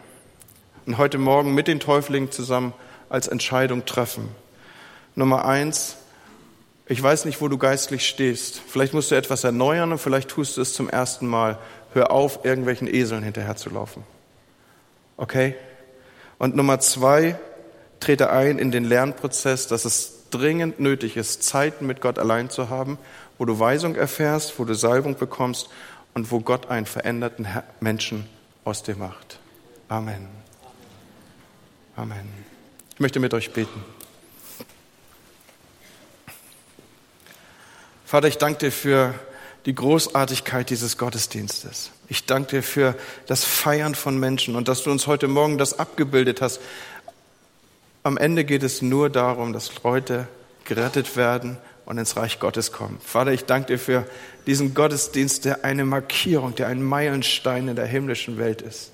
[0.90, 2.74] und heute Morgen mit den Täuflingen zusammen
[3.08, 4.28] als Entscheidung treffen.
[5.14, 5.94] Nummer eins,
[6.86, 8.60] ich weiß nicht, wo du geistlich stehst.
[8.66, 11.58] Vielleicht musst du etwas erneuern und vielleicht tust du es zum ersten Mal.
[11.92, 14.02] Hör auf, irgendwelchen Eseln hinterherzulaufen.
[15.16, 15.54] Okay?
[16.38, 17.38] Und Nummer zwei,
[18.00, 22.68] trete ein in den Lernprozess, dass es dringend nötig ist, Zeiten mit Gott allein zu
[22.68, 22.98] haben,
[23.38, 25.70] wo du Weisung erfährst, wo du Salbung bekommst
[26.14, 27.46] und wo Gott einen veränderten
[27.78, 28.26] Menschen
[28.64, 29.38] aus dir macht.
[29.88, 30.39] Amen.
[32.00, 32.32] Amen.
[32.94, 33.84] Ich möchte mit euch beten.
[38.06, 39.14] Vater, ich danke dir für
[39.66, 41.90] die Großartigkeit dieses Gottesdienstes.
[42.08, 42.94] Ich danke dir für
[43.26, 46.62] das Feiern von Menschen und dass du uns heute Morgen das abgebildet hast.
[48.02, 50.26] Am Ende geht es nur darum, dass Leute
[50.64, 52.98] gerettet werden und ins Reich Gottes kommen.
[53.04, 54.06] Vater, ich danke dir für
[54.46, 58.90] diesen Gottesdienst, der eine Markierung, der ein Meilenstein in der himmlischen Welt ist.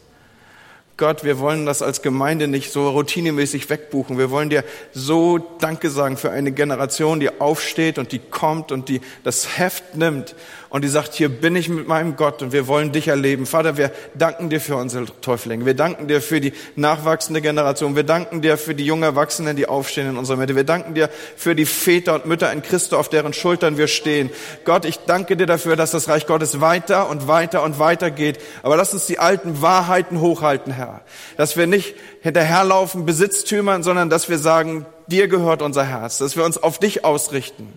[0.99, 4.17] Gott, wir wollen das als Gemeinde nicht so routinemäßig wegbuchen.
[4.17, 8.89] Wir wollen dir so Danke sagen für eine Generation, die aufsteht und die kommt und
[8.89, 10.35] die das Heft nimmt
[10.77, 13.47] und die sagt, hier bin ich mit meinem Gott und wir wollen dich erleben.
[13.47, 15.65] Vater, wir danken dir für unsere Täuflinge.
[15.65, 17.97] Wir danken dir für die nachwachsende Generation.
[17.97, 20.55] Wir danken dir für die jungen Erwachsenen, die aufstehen in unserer Mitte.
[20.55, 24.29] Wir danken dir für die Väter und Mütter in Christo, auf deren Schultern wir stehen.
[24.67, 28.39] Gott, ich danke dir dafür, dass das Reich Gottes weiter und weiter und weiter geht.
[28.63, 31.01] Aber lass uns die alten Wahrheiten hochhalten, Herr.
[31.39, 36.45] Dass wir nicht hinterherlaufen Besitztümern, sondern dass wir sagen, dir gehört unser Herz, dass wir
[36.45, 37.73] uns auf dich ausrichten.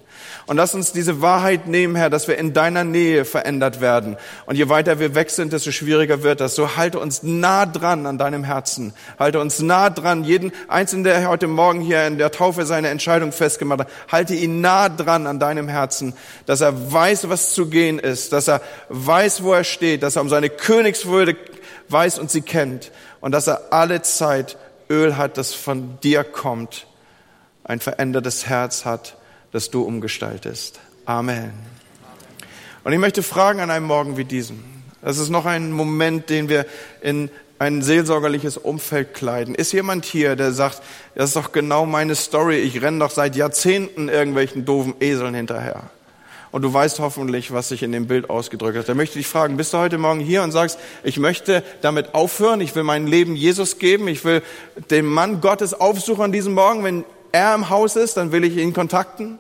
[0.46, 4.18] Und lass uns diese Wahrheit nehmen, Herr, dass wir in deiner Nähe verändert werden.
[4.46, 6.56] Und je weiter wir weg sind, desto schwieriger wird das.
[6.56, 8.94] So halte uns nah dran an deinem Herzen.
[9.18, 10.24] Halte uns nah dran.
[10.24, 14.62] Jeden Einzelnen, der heute Morgen hier in der Taufe seine Entscheidung festgemacht hat, halte ihn
[14.62, 16.14] nah dran an deinem Herzen,
[16.46, 20.22] dass er weiß, was zu gehen ist, dass er weiß, wo er steht, dass er
[20.22, 21.36] um seine Königswürde
[21.90, 24.58] weiß und sie kennt und dass er alle Zeit
[24.90, 26.88] Öl hat, das von dir kommt
[27.70, 29.16] ein verändertes Herz hat,
[29.52, 30.80] das du umgestaltest.
[31.06, 31.54] Amen.
[32.84, 34.64] Und ich möchte fragen an einem Morgen wie diesem.
[35.02, 36.66] Das ist noch ein Moment, den wir
[37.02, 39.54] in ein seelsorgerliches Umfeld kleiden.
[39.54, 40.82] Ist jemand hier, der sagt,
[41.16, 45.84] das ist doch genau meine Story, ich renne doch seit Jahrzehnten irgendwelchen doofen Eseln hinterher.
[46.52, 48.90] Und du weißt hoffentlich, was sich in dem Bild ausgedrückt hat.
[48.90, 52.16] Da möchte ich dich fragen, bist du heute Morgen hier und sagst, ich möchte damit
[52.16, 54.42] aufhören, ich will mein Leben Jesus geben, ich will
[54.90, 58.58] den Mann Gottes aufsuchen an diesem Morgen, wenn er im Haus ist, dann will ich
[58.58, 59.40] ihn kontakten.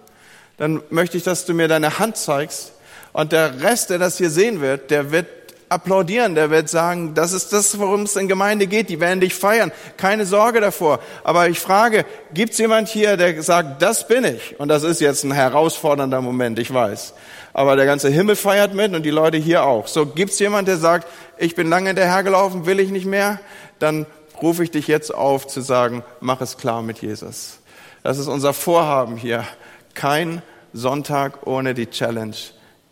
[0.57, 2.73] Dann möchte ich, dass du mir deine Hand zeigst.
[3.13, 5.27] Und der Rest, der das hier sehen wird, der wird
[5.69, 9.35] applaudieren, der wird sagen, das ist das, worum es in Gemeinde geht, die werden dich
[9.35, 10.99] feiern, keine Sorge davor.
[11.23, 14.59] Aber ich frage, gibt es jemand hier, der sagt, das bin ich?
[14.59, 17.13] Und das ist jetzt ein herausfordernder Moment, ich weiß.
[17.53, 19.87] Aber der ganze Himmel feiert mit und die Leute hier auch.
[19.87, 23.39] So, gibt es jemand, der sagt, ich bin lange hinterhergelaufen, will ich nicht mehr?
[23.77, 24.05] Dann
[24.41, 27.58] rufe ich dich jetzt auf zu sagen, mach es klar mit Jesus.
[28.03, 29.45] Das ist unser Vorhaben hier.
[29.93, 30.41] Kein
[30.73, 32.35] Sonntag ohne die Challenge,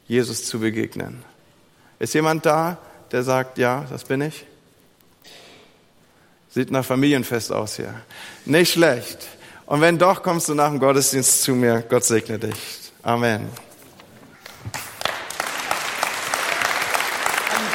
[0.08, 1.24] Jesus zu begegnen.
[2.00, 2.78] Ist jemand da,
[3.12, 4.46] der sagt, ja, das bin ich?
[6.50, 7.94] Sieht nach Familienfest aus hier.
[8.46, 9.28] Nicht schlecht.
[9.66, 11.82] Und wenn doch, kommst du nach dem Gottesdienst zu mir.
[11.82, 12.56] Gott segne dich.
[13.04, 13.50] Amen.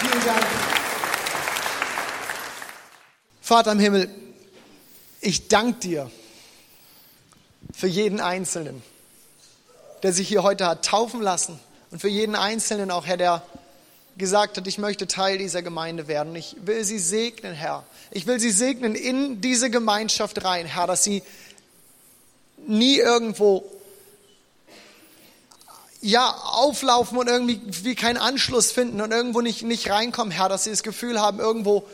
[0.01, 0.47] Vielen Dank.
[3.41, 4.09] Vater im Himmel,
[5.21, 6.11] ich danke dir
[7.75, 8.83] für jeden Einzelnen,
[10.03, 11.59] der sich hier heute hat taufen lassen
[11.91, 13.43] und für jeden Einzelnen auch, Herr, der
[14.17, 16.35] gesagt hat, ich möchte Teil dieser Gemeinde werden.
[16.37, 17.85] Ich will sie segnen, Herr.
[18.11, 21.23] Ich will sie segnen in diese Gemeinschaft rein, Herr, dass sie
[22.67, 23.65] nie irgendwo
[26.01, 30.65] ja, auflaufen und irgendwie wie keinen Anschluss finden und irgendwo nicht, nicht reinkommen, Herr, dass
[30.65, 31.85] sie das Gefühl haben, irgendwo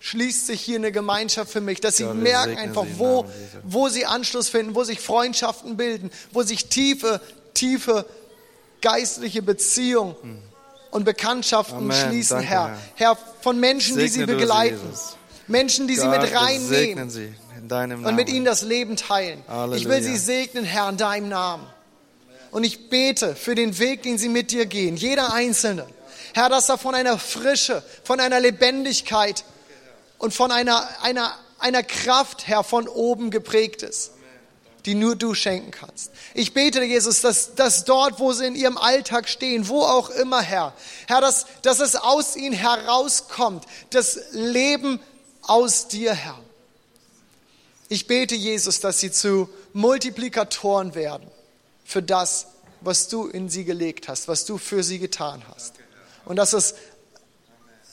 [0.00, 3.26] schließt sich hier eine Gemeinschaft für mich, dass sie wir merken einfach, sie wo,
[3.64, 7.20] wo sie Anschluss finden, wo sich Freundschaften bilden, wo sich tiefe,
[7.54, 8.06] tiefe
[8.80, 10.14] geistliche Beziehungen
[10.90, 11.92] und Bekanntschaften Amen.
[11.92, 12.78] schließen, Danke, Herr.
[12.94, 13.18] Herr.
[13.40, 14.80] Von Menschen, die sie Segne du sie, begleiten.
[14.86, 15.16] Jesus.
[15.46, 19.40] Menschen, die sie Gott, mit wir reinnehmen sie und mit ihnen das Leben teilen.
[19.40, 20.00] Ich will Halleluja.
[20.00, 21.66] sie segnen, Herr, in deinem Namen.
[22.50, 25.86] Und ich bete für den Weg, den sie mit dir gehen, jeder Einzelne.
[26.34, 29.44] Herr, dass er von einer Frische, von einer Lebendigkeit
[30.18, 34.12] und von einer, einer, einer Kraft, Herr, von oben geprägt ist,
[34.84, 36.10] die nur du schenken kannst.
[36.34, 40.40] Ich bete, Jesus, dass, dass dort, wo sie in ihrem Alltag stehen, wo auch immer,
[40.40, 40.72] Herr,
[41.06, 45.00] Herr, dass, dass es aus ihnen herauskommt, das Leben
[45.42, 46.38] aus dir, Herr.
[47.88, 51.26] Ich bete, Jesus, dass sie zu Multiplikatoren werden
[51.84, 52.48] für das,
[52.80, 55.74] was du in sie gelegt hast, was du für sie getan hast.
[56.26, 56.74] Und dass es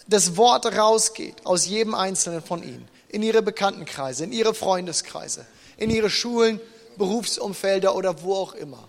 [0.07, 5.45] das Wort rausgeht aus jedem Einzelnen von ihnen, in ihre Bekanntenkreise, in ihre Freundeskreise,
[5.77, 6.59] in ihre Schulen,
[6.97, 8.87] Berufsumfelder oder wo auch immer.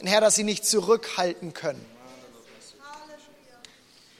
[0.00, 1.84] Und Herr, dass sie nicht zurückhalten können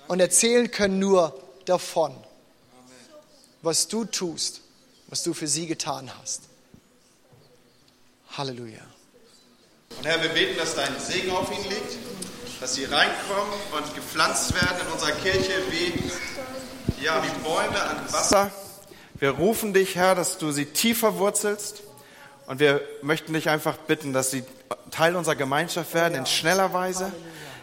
[0.09, 2.15] und erzählen können nur davon,
[3.63, 4.61] was du tust,
[5.09, 6.43] was du für sie getan hast.
[8.37, 8.83] Halleluja.
[9.99, 11.97] Und Herr, wir beten, dass dein Segen auf ihn liegt,
[12.61, 18.51] dass sie reinkommen und gepflanzt werden in unserer Kirche wie, ja, wie Bäume an Wasser.
[19.19, 21.83] Wir rufen dich, Herr, dass du sie tiefer wurzelst.
[22.47, 24.45] Und wir möchten dich einfach bitten, dass sie
[24.91, 27.13] Teil unserer Gemeinschaft werden in schneller Weise.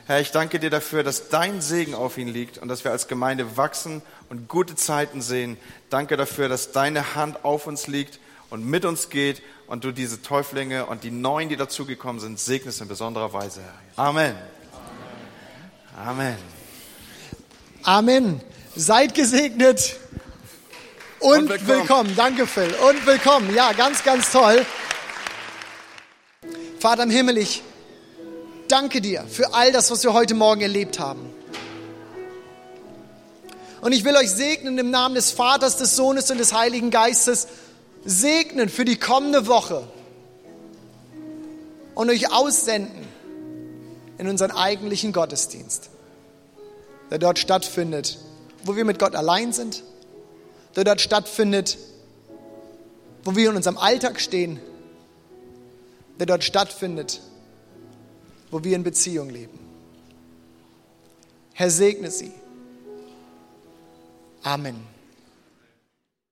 [0.07, 3.07] Herr, ich danke dir dafür, dass dein Segen auf ihn liegt und dass wir als
[3.07, 5.57] Gemeinde wachsen und gute Zeiten sehen.
[5.89, 8.19] Danke dafür, dass deine Hand auf uns liegt
[8.49, 12.79] und mit uns geht und du diese Täuflinge und die Neuen, die dazugekommen sind, segnest
[12.79, 13.61] in besonderer Weise.
[13.61, 14.05] Herr.
[14.05, 14.35] Amen.
[15.97, 16.37] Amen.
[17.81, 18.41] Amen.
[18.75, 19.95] Seid gesegnet
[21.19, 21.67] und, Und willkommen.
[21.67, 22.15] willkommen.
[22.15, 22.71] Danke, Phil.
[22.87, 23.55] Und willkommen.
[23.55, 24.63] Ja, ganz, ganz toll.
[26.79, 27.63] Vater im Himmel, ich
[28.67, 31.33] danke dir für all das, was wir heute Morgen erlebt haben.
[33.81, 37.47] Und ich will euch segnen im Namen des Vaters, des Sohnes und des Heiligen Geistes.
[38.05, 39.87] Segnen für die kommende Woche.
[41.95, 43.16] Und euch aussenden
[44.17, 45.89] in unseren eigentlichen Gottesdienst,
[47.11, 48.17] der dort stattfindet,
[48.63, 49.83] wo wir mit Gott allein sind,
[50.75, 51.77] der dort stattfindet,
[53.23, 54.59] wo wir in unserem Alltag stehen,
[56.19, 57.21] der dort stattfindet,
[58.51, 59.59] wo wir in Beziehung leben.
[61.53, 62.31] Herr, segne sie.
[64.43, 64.96] Amen.